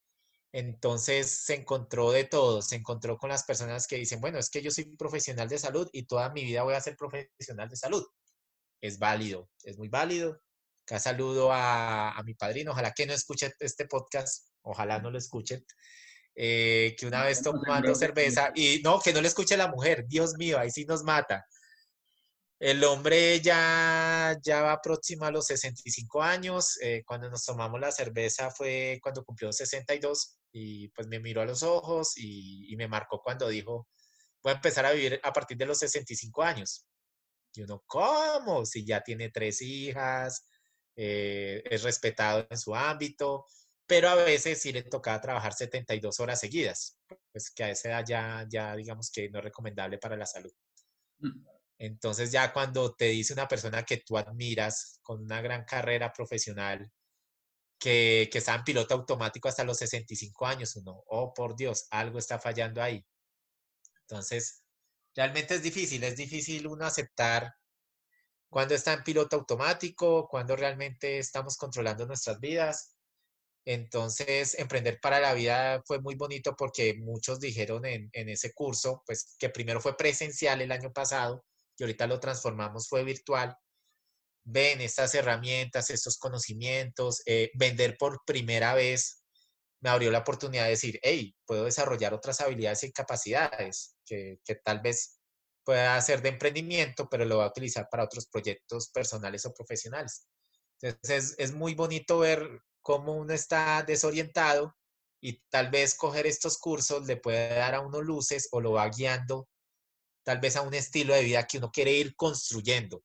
[0.53, 4.63] Entonces se encontró de todo, se encontró con las personas que dicen, bueno, es que
[4.63, 8.05] yo soy profesional de salud y toda mi vida voy a ser profesional de salud.
[8.81, 10.41] Es válido, es muy válido.
[10.83, 15.65] Acá saludo a, mi padrino, ojalá que no escuche este podcast, ojalá no lo escuchen.
[16.37, 20.35] Eh, que una vez tomando cerveza y no, que no le escuche la mujer, Dios
[20.37, 21.45] mío, ahí sí nos mata
[22.59, 26.79] El hombre ya, ya va próximo a los 65 años.
[26.81, 31.47] Eh, cuando nos tomamos la cerveza fue cuando cumplió 62 y pues me miró a
[31.47, 33.89] los ojos y, me marcó cuando dijo,
[34.43, 36.87] voy a empezar a vivir a partir de los 65 años.
[37.55, 38.65] Y uno, ¿cómo?
[38.65, 40.47] Si ya tiene tres hijas,
[40.97, 43.47] eh, es respetado en su ámbito,
[43.87, 46.99] pero a veces sí le tocaba trabajar 72 horas seguidas,
[47.33, 50.53] pues que a esa edad ya, ya digamos que no es recomendable para la salud.
[51.19, 51.54] Mm.
[51.85, 56.91] Entonces ya cuando te dice una persona que tú admiras con una gran carrera profesional,
[57.79, 62.19] que, que está en piloto automático hasta los 65 años, uno, oh por Dios, algo
[62.19, 63.05] está fallando ahí.
[64.03, 64.63] Entonces,
[65.15, 67.53] realmente es difícil, es difícil uno aceptar
[68.49, 72.97] cuando está en piloto automático, cuando realmente estamos controlando nuestras vidas.
[73.67, 79.37] Entonces, emprender para la vida fue muy bonito porque muchos dijeron en, ese curso, pues
[79.39, 81.45] que primero fue presencial el año pasado
[81.77, 83.57] y ahorita lo transformamos, fue virtual.
[84.47, 89.25] Ven estas herramientas, estos conocimientos, eh, vender por primera vez
[89.81, 94.55] me abrió la oportunidad de decir, hey, puedo desarrollar otras habilidades y capacidades que, que
[94.55, 95.21] tal vez
[95.65, 100.27] pueda hacer de emprendimiento, pero lo va a utilizar para otros proyectos personales o profesionales.
[100.81, 104.77] Entonces es, muy bonito ver cómo uno está desorientado
[105.23, 108.89] y tal vez coger estos cursos le puede dar a uno luces o lo va
[108.89, 109.49] guiando
[110.25, 113.05] tal vez a un estilo de vida que uno quiere ir construyendo.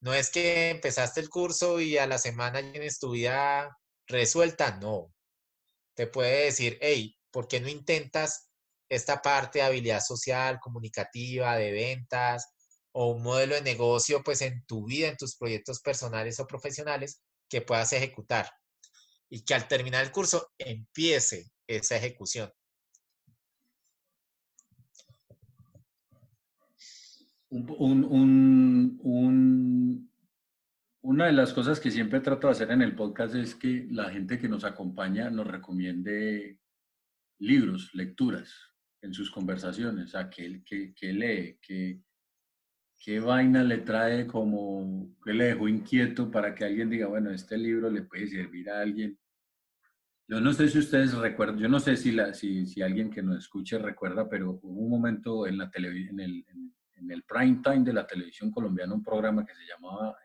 [0.00, 5.12] No es que empezaste el curso y a la semana tienes tu vida resuelta, no
[5.94, 8.48] te puede decir, hey, ¿por qué no intentas
[8.88, 12.46] esta parte de habilidad social, comunicativa, de ventas
[12.92, 17.22] o un modelo de negocio, pues en tu vida, en tus proyectos personales o profesionales
[17.48, 18.50] que puedas ejecutar?
[19.30, 22.52] Y que al terminar el curso empiece esa ejecución.
[27.52, 30.10] Un, un,
[31.02, 34.10] una de las cosas que siempre trato de hacer en el podcast es que la
[34.10, 36.58] gente que nos acompaña nos recomiende
[37.38, 38.54] libros, lecturas
[39.02, 40.62] en sus conversaciones, a que,
[41.02, 42.00] lee, que,
[42.96, 47.58] qué vaina le trae como, que le dejó inquieto para que alguien diga, bueno, este
[47.58, 49.18] libro le puede servir a alguien.
[50.28, 53.22] Yo no sé si ustedes recuerdan, yo no sé si, la, si, si alguien que
[53.22, 56.72] nos escuche recuerda, pero hubo un momento en, la en, el, en,
[57.10, 60.16] el prime time de la televisión colombiana, un programa que se llamaba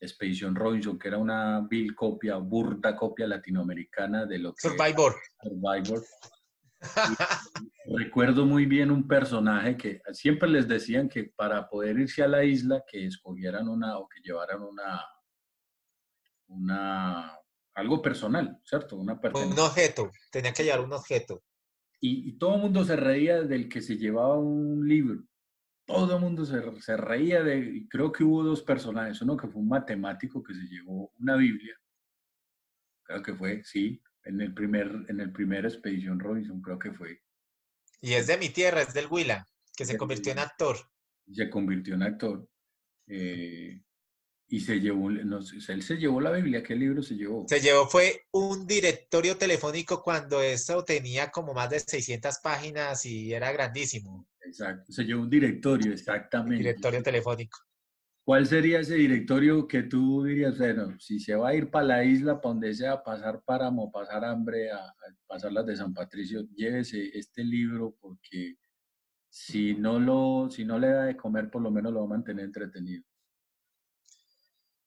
[0.00, 4.68] Expedición Robinson, que era una vil copia, burda copia latinoamericana de lo que...
[4.68, 5.16] Survivor.
[5.42, 6.04] Survivor.
[7.96, 12.44] recuerdo muy bien un personaje que siempre les decían que para poder irse a la
[12.44, 15.04] isla, que escogieran una o que llevaran una,
[16.46, 17.36] una
[17.74, 18.96] algo personal, ¿cierto?
[18.96, 21.42] Una un objeto, tenía que llevar un objeto.
[22.00, 25.24] Y, y todo el mundo se reía del que se llevaba un libro
[25.88, 29.62] todo el mundo se, reía de, y creo que hubo dos personajes, uno que fue
[29.62, 31.74] un matemático que se llevó una Biblia,
[33.02, 37.22] creo que fue, sí, en el primer, en el primer expedición Robinson, creo que fue.
[38.02, 40.76] Y es de mi tierra, es del Huila, que se convirtió en actor.
[41.32, 42.46] Se convirtió en actor.
[43.06, 43.82] Eh,
[44.50, 47.46] y se llevó, no, él se llevó la Biblia, ¿qué libro se llevó?
[47.48, 53.32] Se llevó, fue un directorio telefónico cuando eso tenía como más de 600 páginas y
[53.32, 54.26] era grandísimo.
[54.48, 56.56] Exacto, se llevó un directorio, exactamente.
[56.56, 57.58] Directorio telefónico.
[58.24, 62.04] ¿Cuál sería ese directorio que tú dirías, bueno, si se va a ir para la
[62.04, 64.94] isla, para donde sea, a pasar páramo, pasar hambre, a,
[65.26, 68.56] pasar las de San Patricio, llévese este libro porque
[69.30, 72.16] si no, lo, si no le da de comer, por lo menos lo va a
[72.16, 73.02] mantener entretenido.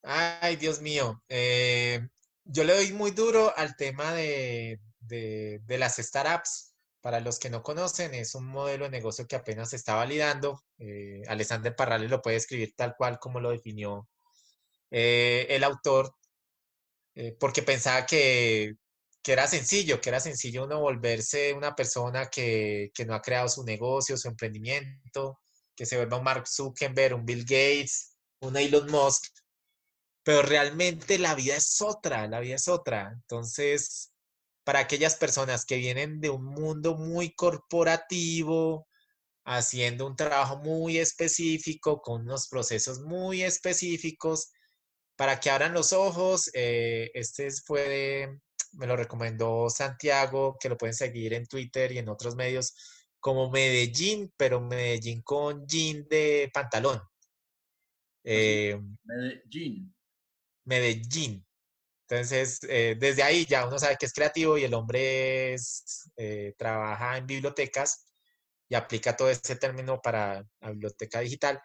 [0.04, 1.24] Ay, Dios mío.
[1.30, 2.08] Eh,
[2.46, 6.71] yo le doy muy duro al tema de, de, las startups.
[7.02, 10.64] Para los que no conocen, es un modelo de negocio que apenas se está validando.
[10.78, 14.08] Eh, Alexander Parrales lo puede escribir tal cual como lo definió
[14.92, 16.16] eh, el autor,
[17.40, 18.76] porque pensaba que,
[19.22, 23.50] que, era sencillo, que era sencillo uno volverse una persona que, que no ha creado
[23.50, 25.40] su negocio, su emprendimiento,
[25.76, 29.24] que se vuelva un Mark Zuckerberg, un Bill Gates, un Elon Musk,
[30.24, 33.12] pero realmente la vida es otra, la vida es otra.
[33.14, 34.11] Entonces,
[34.64, 38.88] para aquellas personas que vienen de un mundo muy corporativo,
[39.44, 44.52] haciendo un trabajo muy específico, con unos procesos muy específicos,
[45.16, 48.40] para que abran los ojos, eh, este fue,
[48.74, 52.74] me lo recomendó Santiago, que lo pueden seguir en Twitter y en otros medios,
[53.20, 57.02] como Medellín, pero Medellín con jean de pantalón.
[58.24, 59.94] Eh, Medellín.
[60.66, 61.46] Medellín.
[62.12, 65.56] Entonces, eh, desde ahí ya uno sabe que es creativo y el hombre
[66.18, 68.06] eh, trabaja en bibliotecas
[68.68, 71.62] y aplica todo ese término para la biblioteca digital.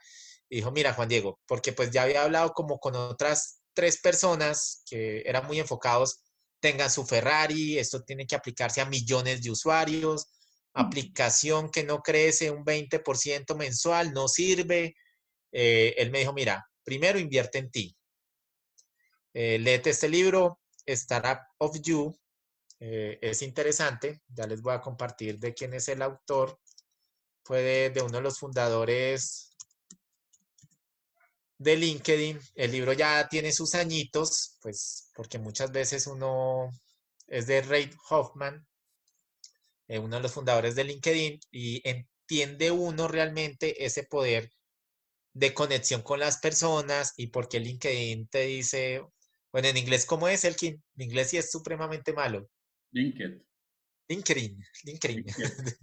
[0.49, 5.23] dijo, mira, Juan Diego, porque pues ya había hablado como con otras tres personas que
[5.27, 6.23] eran muy enfocados,
[6.61, 10.29] tengan su Ferrari, esto tiene que aplicarse a millones de usuarios,
[10.75, 14.95] aplicación que no crece un 20% mensual, no sirve.
[15.51, 17.97] Eh, él me dijo, mira, primero invierte en ti.
[19.39, 22.19] Eh, léete este libro, Startup of You.
[22.81, 26.59] Eh, es interesante, ya les voy a compartir de quién es el autor.
[27.45, 29.55] Fue de, uno de los fundadores
[31.59, 32.41] de LinkedIn.
[32.55, 36.71] El libro ya tiene sus añitos, pues porque muchas veces uno
[37.27, 38.67] es de Ray Hoffman,
[39.87, 44.51] eh, uno de los fundadores de LinkedIn, y entiende uno realmente ese poder
[45.35, 49.05] de conexión con las personas y porque LinkedIn te dice,
[49.57, 52.47] bueno, en inglés, ¿cómo es, el En inglés sí es supremamente malo.
[52.93, 53.43] LinkedIn.
[54.07, 55.25] LinkedIn, LinkedIn.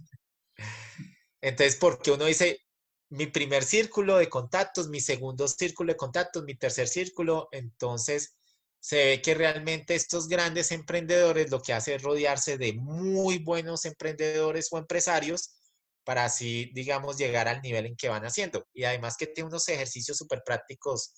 [1.42, 2.60] Entonces, porque uno dice,
[3.08, 8.36] mi primer círculo de contactos, mi segundo círculo de contactos, mi tercer círculo, entonces
[8.78, 13.86] se ve que realmente estos grandes emprendedores lo que hace es rodearse de muy buenos
[13.86, 15.50] emprendedores o empresarios
[16.04, 18.68] para así, digamos, llegar al nivel en que van haciendo.
[18.72, 21.12] Y además que tiene unos ejercicios súper prácticos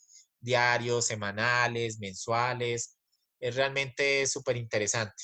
[0.47, 2.97] diarios, semanales, mensuales.
[3.41, 5.23] Es realmente súper interesante.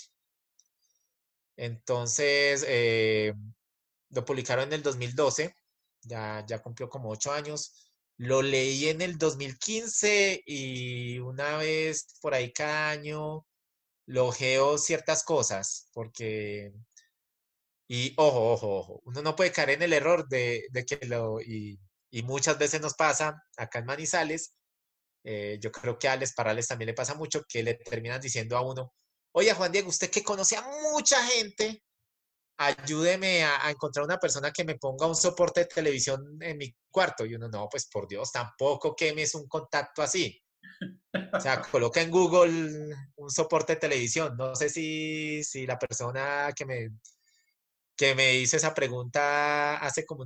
[1.56, 3.32] Entonces, eh,
[4.10, 5.54] lo publicaron en el 2012,
[6.02, 7.92] ya, ya cumplió como ocho años.
[8.18, 13.46] Lo leí en el 2015 y una vez por ahí cada año
[14.06, 16.72] lo ojeo ciertas cosas, porque,
[17.88, 21.78] y ojo, ojo, ojo, uno no puede caer en el error de, que lo, y,
[22.24, 24.54] muchas veces nos pasa acá en Manizales,
[25.24, 28.56] eh, yo creo que a Alex Parales también le pasa mucho, que le terminan diciendo
[28.56, 28.92] a uno,
[29.32, 30.62] oye Juan Diego, usted que conoce a
[30.92, 31.82] mucha gente,
[32.58, 37.24] ayúdeme a, encontrar una persona que me ponga un soporte de televisión en mi cuarto.
[37.24, 40.40] Y uno, no, pues por Dios, tampoco quemes un contacto así.
[41.32, 44.36] O sea, coloca en Google un soporte de televisión.
[44.36, 46.90] No sé si, si la persona que me,
[47.96, 50.24] que me hizo esa pregunta hace como,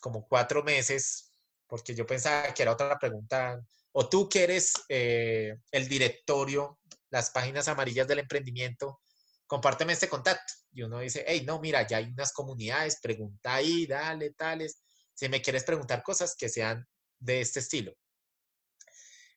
[0.00, 1.32] como cuatro meses,
[1.66, 3.60] porque yo pensaba que era otra pregunta,
[4.00, 6.78] o tú que eres eh, el directorio,
[7.10, 9.00] las páginas amarillas del emprendimiento,
[9.44, 10.52] compárteme este contacto.
[10.70, 14.84] Y uno dice, hey, no, mira, ya hay unas comunidades, pregunta ahí, dale, tales.
[15.14, 16.86] Si me quieres preguntar cosas que sean
[17.18, 17.92] de este estilo.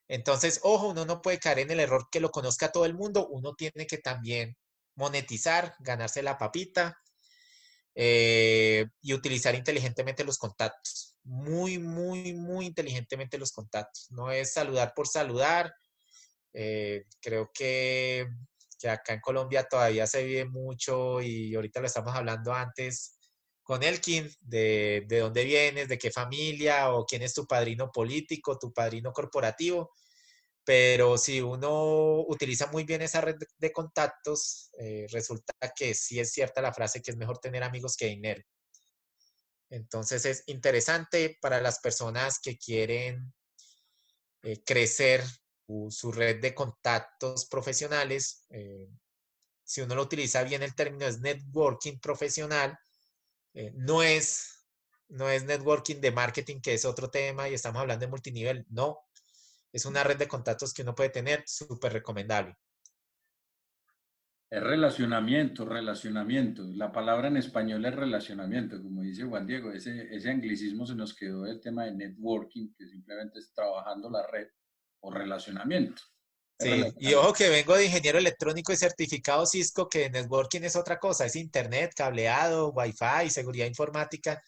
[0.08, 3.30] Entonces, ojo, uno no puede caer en el error que lo conozca todo el mundo,
[3.30, 4.56] uno tiene que también
[4.94, 7.02] monetizar, ganarse la papita
[7.96, 11.11] eh, y utilizar inteligentemente los contactos.
[11.24, 14.08] Muy, muy, muy inteligentemente los contactos.
[14.12, 15.74] No es saludar por saludar.
[16.54, 18.28] Eh, creo que
[18.82, 23.18] que acá en Colombia todavía se vive mucho y ahorita lo estamos hablando antes
[23.64, 28.58] con Elkin, de, de dónde vienes, de qué familia o quién es tu padrino político,
[28.58, 29.92] tu padrino corporativo.
[30.64, 36.32] Pero si uno utiliza muy bien esa red de contactos, eh, resulta que sí es
[36.32, 38.44] cierta la frase que es mejor tener amigos que dinero.
[39.72, 43.34] Entonces es interesante para las personas que quieren
[44.44, 45.24] eh, crecer
[45.90, 48.46] su, red de contactos profesionales.
[48.50, 48.90] Eh,
[49.64, 52.78] si uno lo utiliza bien, el término es networking profesional.
[53.54, 54.66] Eh, no, es,
[55.08, 58.66] no es networking de marketing, que es otro tema y estamos hablando de multinivel.
[58.70, 59.00] No,
[59.72, 62.58] es una red de contactos que uno puede tener, súper recomendable.
[64.52, 66.64] Es relacionamiento, relacionamiento.
[66.76, 69.72] La palabra en español es relacionamiento, como dice Juan Diego.
[69.72, 74.28] Ese, ese anglicismo se nos quedó del tema de networking, que simplemente es trabajando la
[74.28, 74.50] red
[75.00, 76.02] o relacionamiento.
[76.60, 81.00] Sí, y ojo que vengo de ingeniero electrónico y certificado Cisco, que networking es otra
[81.00, 84.44] cosa, es internet, cableado, wifi, seguridad informática,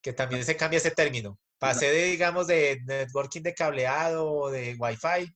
[0.00, 1.38] que también se cambia ese término.
[1.58, 5.30] Pasé de, digamos, de networking de cableado o de wifi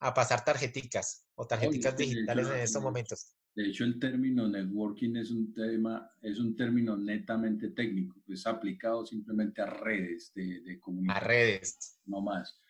[0.00, 3.34] a pasar tarjeticas o tarjeticas digitales en estos momentos.
[3.54, 9.06] De hecho, el término networking es un tema, es un término netamente técnico, es aplicado
[9.06, 11.24] simplemente a redes de, de comunicación.
[11.24, 12.00] A redes.
[12.04, 12.60] No más.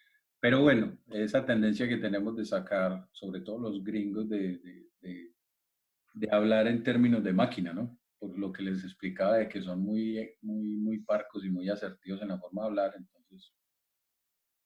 [0.45, 4.61] Pero bueno, esa tendencia que tenemos de sacar, sobre todo los gringos, de,
[5.01, 7.99] de, hablar en términos de máquina, ¿no?
[8.19, 12.21] Por lo que les explicaba de que son muy, muy, muy parcos y muy asertivos
[12.21, 13.55] en la forma de hablar, entonces.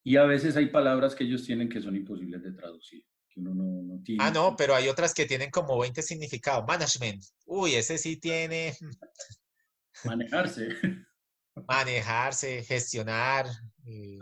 [0.03, 3.55] Y a veces hay palabras que ellos tienen que son imposibles de traducir, que uno
[3.55, 4.23] no, no tiene.
[4.23, 6.65] Ah, no, pero hay otras que tienen como 20 significados.
[6.67, 7.25] Management.
[7.47, 8.77] Uy, ese sí tiene.
[10.05, 10.69] Manejarse.
[11.67, 13.47] Manejarse, gestionar.
[13.85, 14.19] Y...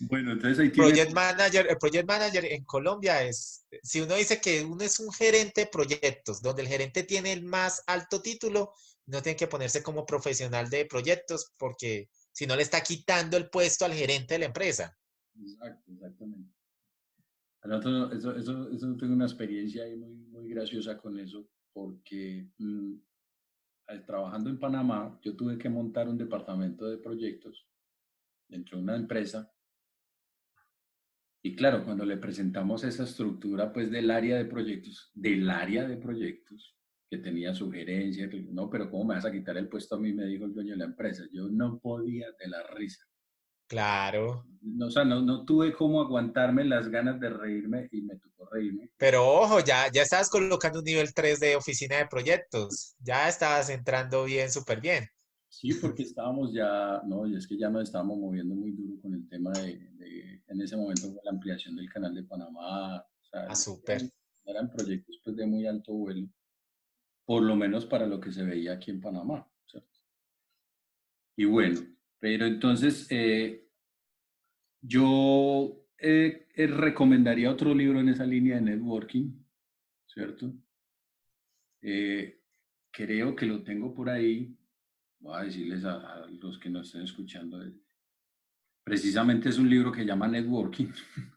[0.00, 4.62] Bueno, entonces ahí Project Manager, el Project Manager en Colombia es, si uno dice que
[4.62, 8.72] uno es un gerente de proyectos, donde el gerente tiene el más alto título,
[9.06, 13.86] no tiene que ponerse como profesional de proyectos porque sino le está quitando el puesto
[13.86, 14.94] al gerente de la empresa.
[15.40, 16.55] Exacto, exactamente.
[17.66, 22.94] Eso, eso, eso, tengo una experiencia ahí muy, muy graciosa con eso, porque mm,
[24.06, 27.66] trabajando en Panamá, yo tuve que montar un departamento de proyectos
[28.48, 29.52] dentro de una empresa.
[31.42, 35.96] Y claro, cuando le presentamos esa estructura pues del área de proyectos, del área de
[35.96, 36.76] proyectos,
[37.08, 40.12] que tenía sugerencias, no, pero ¿cómo me vas a quitar el puesto a mí?
[40.12, 41.24] Me dijo el dueño de la empresa.
[41.32, 43.04] Yo no podía de la risa.
[43.66, 44.44] Claro.
[44.62, 48.46] No, o sea, no, no tuve cómo aguantarme las ganas de reírme y me tocó
[48.46, 48.90] reírme.
[48.96, 52.96] Pero ojo, ya, ya estabas colocando un nivel 3 de oficina de proyectos.
[53.00, 55.08] Ya estabas entrando bien, súper bien.
[55.48, 59.14] Sí, porque estábamos ya, no, y es que ya nos estábamos moviendo muy duro con
[59.14, 62.98] el tema de, en ese momento la ampliación del canal de Panamá.
[62.98, 64.02] O sea, ah, súper.
[64.44, 66.28] Eran, proyectos pues, de muy alto vuelo,
[67.24, 69.48] por lo menos para lo que se veía aquí en Panamá.
[71.38, 71.80] Y bueno,
[72.18, 73.68] pero entonces, eh,
[74.80, 79.32] yo eh, eh, recomendaría otro libro en esa línea de networking,
[80.06, 80.52] ¿cierto?
[82.90, 84.58] creo que lo tengo por ahí.
[85.20, 87.62] Voy a decirles a, los que nos estén escuchando.
[88.82, 90.88] Precisamente es un libro que llama Networking.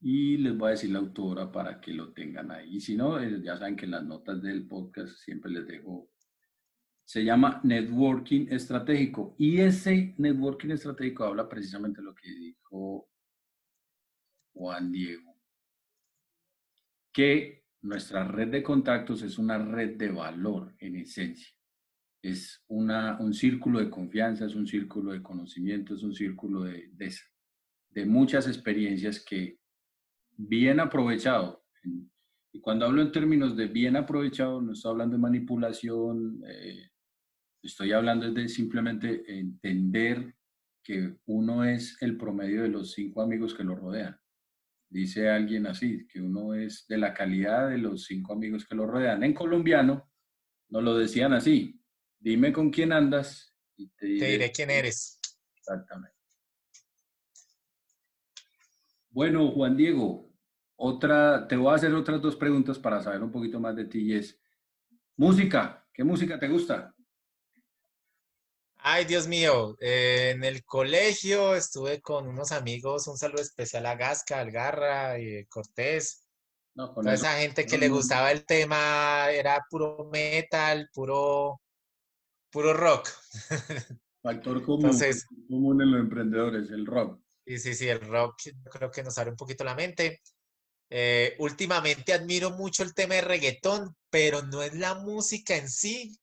[0.00, 2.76] y les voy a decir la autora para que lo tengan ahí.
[2.76, 6.10] Y si no, ya saben que en las notas del podcast siempre les dejo
[7.10, 9.34] se llama networking estratégico.
[9.36, 13.10] Y ese networking estratégico habla precisamente de lo que dijo
[14.54, 15.34] Juan Diego,
[17.12, 21.52] que nuestra red de contactos es una red de valor en esencia.
[22.22, 26.92] Es una, un círculo de confianza, es un círculo de conocimiento, es un círculo de,
[27.88, 29.58] de, muchas experiencias que
[30.36, 31.64] bien aprovechado,
[32.52, 36.89] y cuando hablo en términos de bien aprovechado, no estoy hablando de manipulación, eh,
[37.62, 40.34] Estoy hablando de simplemente entender
[40.82, 44.18] que uno es el promedio de los cinco amigos que lo rodean.
[44.88, 48.86] Dice alguien así, que uno es de la calidad de los cinco amigos que lo
[48.86, 49.22] rodean.
[49.22, 50.10] En colombiano
[50.68, 51.80] no lo decían así.
[52.18, 55.20] Dime con quién andas y te diré, quién eres.
[55.54, 56.16] Exactamente.
[59.10, 60.32] Bueno, Juan Diego,
[60.76, 64.00] otra, te voy a hacer otras dos preguntas para saber un poquito más de ti
[64.00, 64.40] y es,
[65.16, 66.94] música, ¿qué música te gusta?
[68.82, 73.94] Ay, Dios mío, eh, en el colegio estuve con unos amigos, un saludo especial a
[73.94, 76.26] Gasca, Algarra y Cortés.
[76.74, 81.60] No, Toda esa gente que le gustaba el tema era puro metal, puro,
[82.50, 83.08] puro rock.
[84.22, 84.98] Factor común,
[85.48, 87.20] común en los emprendedores, el rock.
[87.46, 88.40] Sí, sí, sí, el rock
[88.70, 90.20] creo que nos abre un poquito la mente.
[90.88, 96.18] Eh, últimamente admiro mucho el tema de reggaetón, pero no es la música en sí,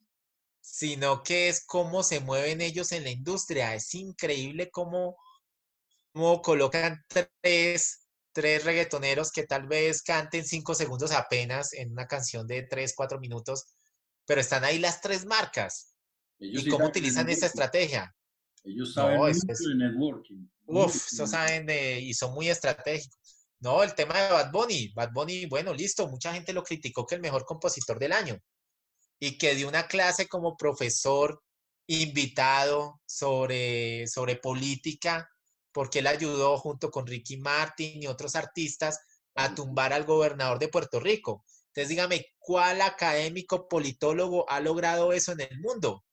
[0.78, 3.74] sino que es cómo se mueven ellos en la industria.
[3.74, 5.18] Es increíble cómo,
[6.14, 7.04] cómo colocan
[7.42, 12.94] tres, tres reggaetoneros que tal vez canten cinco segundos apenas en una canción de tres,
[12.96, 13.74] cuatro minutos,
[14.28, 15.96] pero están ahí las tres marcas.
[16.38, 18.16] ¿Y cómo utilizan esa estrategia?
[18.64, 20.48] Ellos saben de networking.
[20.68, 23.48] Uf, eso saben de, y son muy estratégicos.
[23.62, 24.90] No, el tema de Bad Bunny.
[24.90, 28.40] Bad Bunny, bueno, listo, mucha gente lo criticó que el mejor compositor del año
[29.20, 31.42] y que dio una clase como profesor
[31.88, 35.30] invitado sobre, sobre política,
[35.72, 39.00] porque él ayudó junto con Ricky Martin y otros artistas
[39.36, 41.46] a tumbar al gobernador de Puerto Rico.
[41.68, 46.04] Entonces dígame, ¿cuál académico politólogo ha logrado eso en el mundo?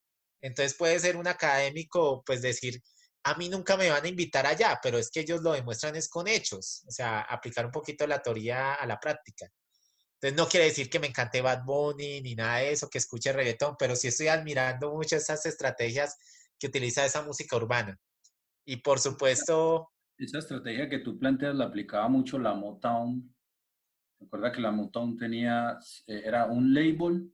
[0.42, 2.82] Entonces puede ser un académico, pues decir,
[3.24, 6.08] a mí nunca me van a invitar allá, pero es que ellos lo demuestran es
[6.10, 9.50] con hechos, o sea, aplicar un poquito la teoría a la práctica.
[10.24, 13.30] Entonces no quiere decir que me encante Bad Bunny ni nada de eso, que escuche
[13.30, 16.16] reggaetón, pero sí estoy admirando mucho esas estrategias
[16.58, 18.00] que utiliza esa música urbana.
[18.64, 19.90] Y por supuesto...
[20.16, 23.36] Esa estrategia que tú planteas la aplicaba mucho la Motown.
[24.18, 27.30] Recuerda que la Motown tenía, eh, era un label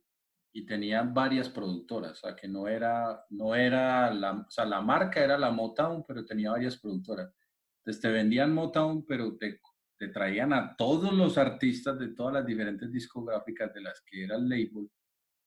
[0.51, 4.81] y tenía varias productoras, o sea que no era, no era la, o sea, la
[4.81, 7.33] marca era la Motown, pero tenía varias productoras.
[7.77, 9.61] Entonces te vendían Motown, pero te
[10.01, 14.35] te traían a todos los artistas de todas las diferentes discográficas de las que era
[14.35, 14.89] el label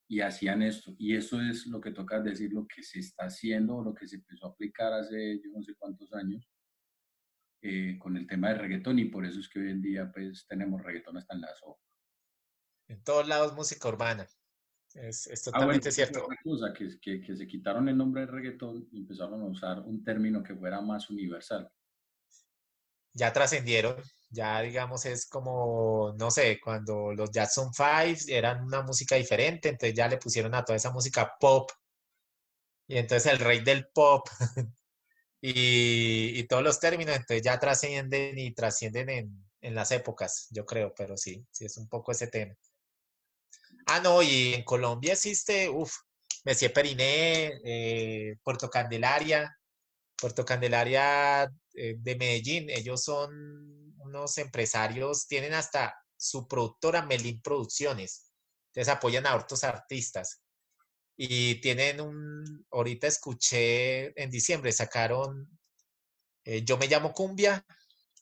[0.09, 0.94] y hacían esto.
[0.97, 4.14] Y eso es lo que toca decir, lo que se está haciendo, lo que se
[4.14, 6.48] empezó a aplicar hace yo no sé cuántos años
[7.62, 10.47] eh, con el tema de reggaetón y por eso es que hoy en día pues
[10.47, 11.82] tenemos reggaetón hasta en la sopa.
[12.86, 14.24] En todos lados música urbana.
[14.94, 16.28] Es, es ah, totalmente cierto.
[16.44, 20.05] Cosa, que, que, que se quitaron el nombre de reggaetón y empezaron a usar un
[20.05, 21.68] término que fuera más universal.
[23.14, 23.97] Ya trascendieron,
[24.35, 29.94] ya, digamos, es como, no sé, cuando los Jackson Five eran una música diferente, entonces
[29.97, 31.70] ya le pusieron a toda esa música pop
[32.86, 34.28] y entonces el rey del pop
[35.40, 40.93] y, todos los términos, entonces ya trascienden y trascienden en, en las épocas, yo creo,
[40.94, 42.55] pero sí, sí es un poco ese tema.
[43.86, 45.94] Ah, no, y en Colombia existe, uff,
[46.44, 49.56] Messier Periné, eh, Puerto Candelaria,
[50.16, 58.31] Puerto Candelaria eh, de Medellín, ellos son unos empresarios, tienen hasta su productora Melín Producciones,
[58.68, 60.40] entonces apoyan a otros artistas.
[61.16, 65.48] Y tienen un, ahorita escuché en diciembre, sacaron
[66.44, 67.64] eh, Yo me llamo Cumbia,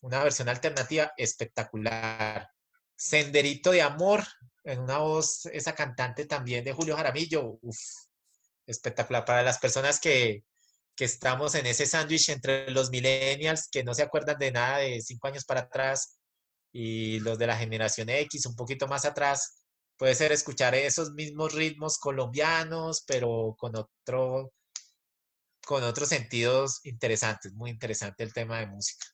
[0.02, 2.50] una versión alternativa espectacular.
[2.94, 4.24] Senderito de Amor,
[4.64, 7.58] en una voz, esa cantante también de Julio Jaramillo,
[8.66, 9.24] espectacular.
[9.24, 10.44] Para las personas que,
[10.94, 15.00] que estamos en ese sándwich entre los millennials que no se acuerdan de nada de
[15.00, 16.18] cinco años para atrás
[16.72, 19.64] y los de la generación X un poquito más atrás,
[19.96, 24.52] puede ser escuchar esos mismos ritmos colombianos, pero con otro
[25.64, 29.06] con otros sentidos interesantes, muy interesante el tema de música.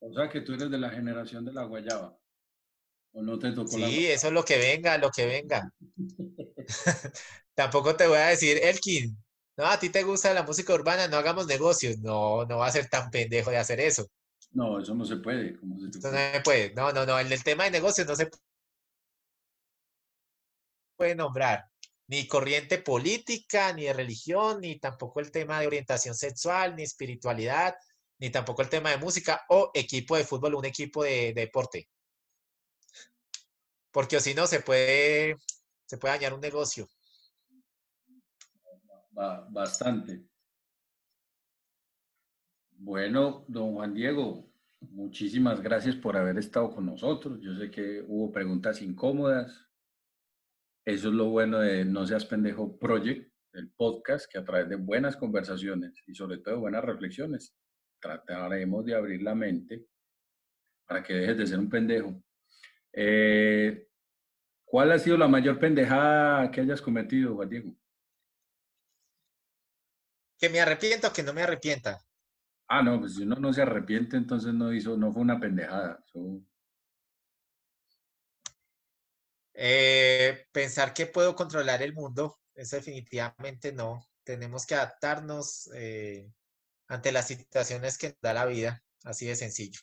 [0.00, 2.18] O sea que tú eres de la generación de la guayaba.
[3.12, 5.72] ¿O no te tocó Sí, eso es lo que venga, lo que venga.
[7.54, 9.16] Tampoco te voy a decir, Elkin,
[9.56, 11.98] no, a ti te gusta la música urbana, no hagamos negocios.
[11.98, 14.06] No, no va a ser tan pendejo de hacer eso.
[14.52, 15.58] No, eso no se puede.
[15.62, 16.74] no se puede.
[16.74, 17.18] No, no, no.
[17.18, 18.30] En el tema de negocios no se
[20.96, 21.64] puede nombrar
[22.08, 27.74] ni corriente política, ni de religión, ni tampoco el tema de orientación sexual, ni espiritualidad,
[28.18, 31.88] ni tampoco el tema de música o equipo de fútbol, un equipo de, deporte.
[33.90, 35.36] Porque si no, se puede,
[35.86, 36.88] se puede dañar un negocio
[39.16, 40.24] bastante.
[42.72, 47.40] Bueno, don Juan Diego, muchísimas gracias por haber estado con nosotros.
[47.40, 49.66] Yo sé que hubo preguntas incómodas.
[50.84, 54.76] Eso es lo bueno de No Seas Pendejo Project, el podcast, que a través de
[54.76, 57.56] buenas conversaciones y sobre todo buenas reflexiones,
[57.98, 59.86] trataremos de abrir la mente
[60.86, 62.22] para que dejes de ser un pendejo.
[62.92, 63.88] Eh,
[64.64, 67.76] ¿Cuál ha sido la mayor pendejada que hayas cometido, Juan Diego?
[70.38, 71.98] Que me arrepiento o que no me arrepienta.
[72.68, 76.04] Ah, no, pues si uno no se arrepiente, entonces no hizo, no fue una pendejada.
[79.54, 84.06] Eh, pensar que puedo controlar el mundo, eso definitivamente no.
[84.24, 86.30] Tenemos que adaptarnos eh,
[86.88, 89.80] ante las situaciones que da la vida, así de sencillo.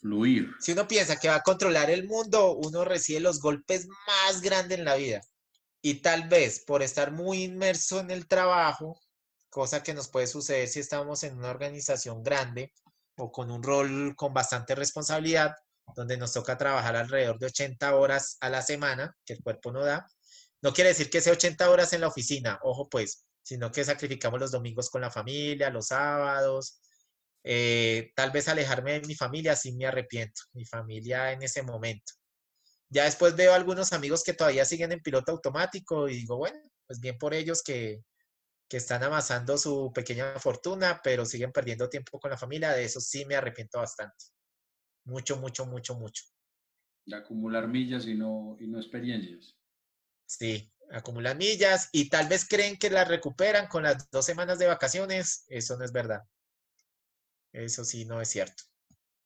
[0.00, 0.50] Fluir.
[0.60, 4.78] Si uno piensa que va a controlar el mundo, uno recibe los golpes más grandes
[4.78, 5.22] en la vida.
[5.86, 9.00] Y tal vez por estar muy inmerso en el trabajo,
[9.48, 12.72] cosa que nos puede suceder si estamos en una organización grande
[13.16, 15.54] o con un rol con bastante responsabilidad,
[15.94, 19.84] donde nos toca trabajar alrededor de 80 horas a la semana, que el cuerpo no
[19.84, 20.04] da.
[20.60, 24.40] No quiere decir que sea 80 horas en la oficina, ojo pues, sino que sacrificamos
[24.40, 26.80] los domingos con la familia, los sábados.
[27.44, 32.12] Eh, tal vez alejarme de mi familia, sí me arrepiento, mi familia en ese momento.
[32.88, 37.00] Ya después veo algunos amigos que todavía siguen en piloto automático y digo, bueno, pues
[37.00, 38.04] bien por ellos que,
[38.68, 42.72] que están amasando su pequeña fortuna, pero siguen perdiendo tiempo con la familia.
[42.72, 44.26] De eso sí me arrepiento bastante.
[45.04, 46.24] Mucho, mucho, mucho, mucho.
[47.04, 49.56] De acumular millas y no, y no experiencias.
[50.28, 54.66] Sí, acumulan millas y tal vez creen que las recuperan con las dos semanas de
[54.66, 55.44] vacaciones.
[55.48, 56.22] Eso no es verdad.
[57.52, 58.62] Eso sí no es cierto.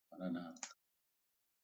[0.08, 0.54] Para nada.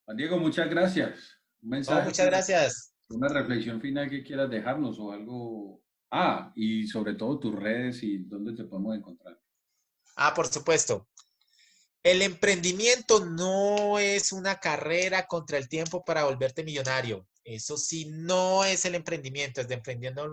[0.05, 2.93] Juan Diego, muchas gracias muchas gracias.
[3.09, 5.83] Una reflexión final que quieras dejarnos o algo.
[6.11, 9.39] Ah, y sobre todo tus redes y dónde te podemos encontrar.
[10.17, 11.09] Ah, por supuesto.
[12.03, 17.27] El emprendimiento no es una carrera contra el tiempo para volverte millonario.
[17.43, 19.61] Eso sí, no es el emprendimiento.
[19.61, 20.29] Es de emprendiendo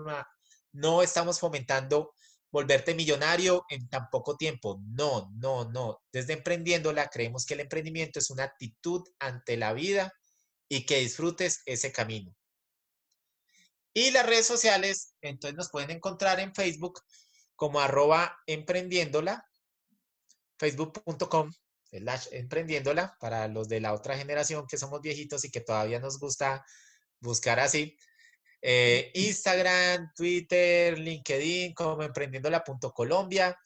[0.72, 2.12] no estamos fomentando
[2.50, 4.80] volverte millonario en tan poco tiempo.
[4.86, 6.00] No, no, no.
[6.12, 10.12] Desde emprendiéndola creemos que el emprendimiento es una actitud ante la vida
[10.74, 12.34] y que disfrutes ese camino.
[13.92, 17.00] Y las redes sociales, entonces nos pueden encontrar en Facebook
[17.54, 19.46] como arroba emprendiéndola,
[20.58, 21.52] facebook.com
[22.32, 26.64] emprendiéndola, para los de la otra generación que somos viejitos y que todavía nos gusta
[27.20, 27.96] buscar así.
[28.60, 33.56] Eh, Instagram, Twitter, LinkedIn como emprendiéndola.colombia.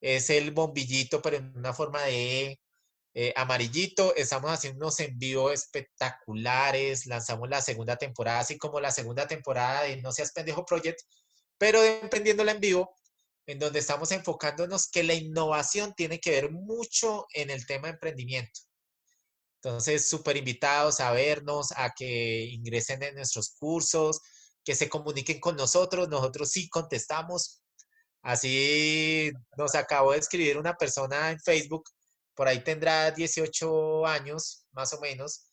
[0.00, 2.60] Es el bombillito, pero en una forma de
[3.14, 9.28] eh, amarillito, estamos haciendo unos envíos espectaculares, lanzamos la segunda temporada, así como la segunda
[9.28, 11.00] temporada de No Seas Pendejo Project,
[11.56, 12.94] pero emprendiéndola en vivo,
[13.46, 17.94] en donde estamos enfocándonos que la innovación tiene que ver mucho en el tema de
[17.94, 18.60] emprendimiento.
[19.62, 24.20] Entonces, súper invitados a vernos, a que ingresen en nuestros cursos,
[24.64, 27.62] que se comuniquen con nosotros, nosotros sí contestamos.
[28.22, 31.84] Así nos acabó de escribir una persona en Facebook,
[32.34, 35.50] por ahí tendrá 18 años, más o menos,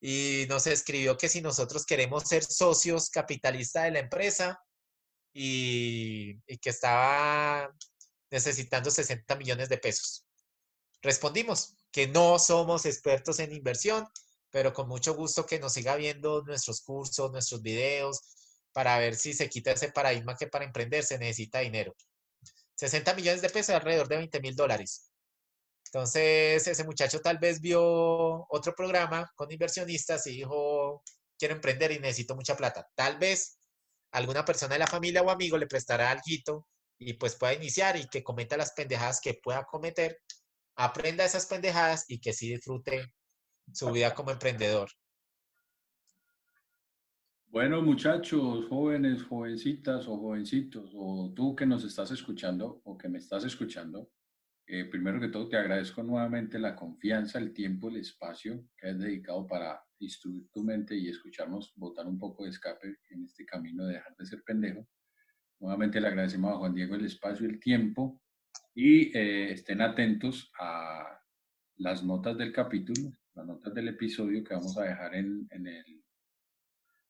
[0.00, 4.58] y nos escribió que si nosotros queremos ser socios capitalistas de la empresa
[5.32, 7.70] y, que estaba
[8.30, 10.24] necesitando 60 millones de pesos.
[11.02, 14.06] Respondimos que no somos expertos en inversión,
[14.50, 18.20] pero con mucho gusto que nos siga viendo nuestros cursos, nuestros videos,
[18.72, 21.94] para ver si se quita ese paradigma que para emprender se necesita dinero.
[22.76, 25.09] 60 millones de pesos, alrededor de 20 mil dólares.
[25.92, 27.82] Entonces, ese muchacho tal vez vio
[28.48, 31.02] otro programa con inversionistas y dijo,
[31.36, 32.88] quiero emprender y necesito mucha plata.
[32.94, 33.58] Tal vez
[34.12, 38.06] alguna persona de la familia o amigo le prestará algo y pues pueda iniciar y
[38.06, 40.18] que cometa las pendejadas que pueda cometer,
[40.76, 43.12] aprenda esas pendejadas y que sí disfrute
[43.72, 44.90] su vida como emprendedor.
[47.48, 53.18] Bueno, muchachos, jóvenes, jovencitas o jovencitos, o tú que nos estás escuchando o que me
[53.18, 54.08] estás escuchando,
[54.72, 58.98] eh, primero que todo te agradezco nuevamente la confianza, el tiempo, el espacio que has
[59.00, 63.84] dedicado para instruir tu mente y escucharnos botar un poco de escape en este camino
[63.84, 64.86] de dejar de ser pendejo.
[65.58, 68.22] Nuevamente le agradecemos a Juan Diego el espacio el tiempo
[68.72, 71.20] y eh, estén atentos a
[71.78, 75.84] las notas del capítulo, las notas del episodio que vamos a dejar en, en el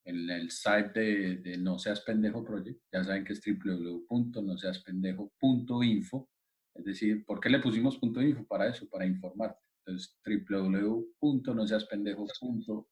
[0.06, 2.80] en el site de, de, No Seas Pendejo Project.
[2.90, 6.29] Ya saben que es www.noseaspendejo.info.
[6.74, 8.46] Es decir, ¿por qué le pusimos punto .info?
[8.46, 9.58] Para eso, para informarte.
[9.84, 12.88] Entonces, www.noseaspendejo.info.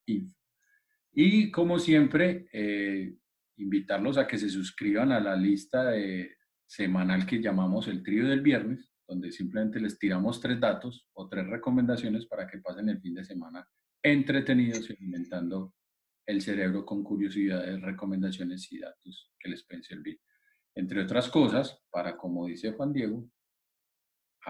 [1.13, 3.15] Y como siempre, eh,
[3.57, 6.39] invitarlos a que se suscriban a la lista de,
[6.69, 11.47] semanal que llamamos el trío del viernes, donde simplemente les tiramos tres datos o tres
[11.47, 13.67] recomendaciones para que pasen el fin de semana
[14.03, 15.75] entretenidos y alimentando
[16.27, 20.21] el cerebro con curiosidades, recomendaciones y datos que les pueden servir.
[20.75, 23.27] Entre otras cosas, para, como dice Juan Diego,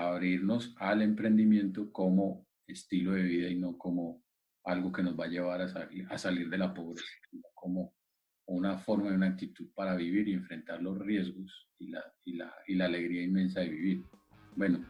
[0.06, 4.22] abrirnos al emprendimiento como estilo de vida y no como
[4.64, 7.06] algo que nos va a llevar a salir, a salir de la pobreza,
[7.54, 7.94] como
[8.46, 12.54] una forma y una actitud para vivir y enfrentar los riesgos y la, y la,
[12.66, 14.02] y la alegría inmensa de vivir.
[14.56, 14.84] Bueno,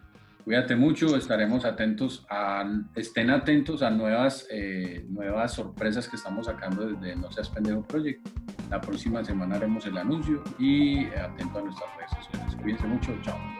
[0.49, 2.65] Cuídate mucho, estaremos atentos a,
[2.97, 8.27] estén atentos a nuevas, eh, nuevas sorpresas que estamos sacando desde No Seas Pendejo Project.
[8.71, 12.57] La próxima semana haremos el anuncio y atento a nuestras redes sociales.
[12.63, 13.58] Cuídense mucho, chao.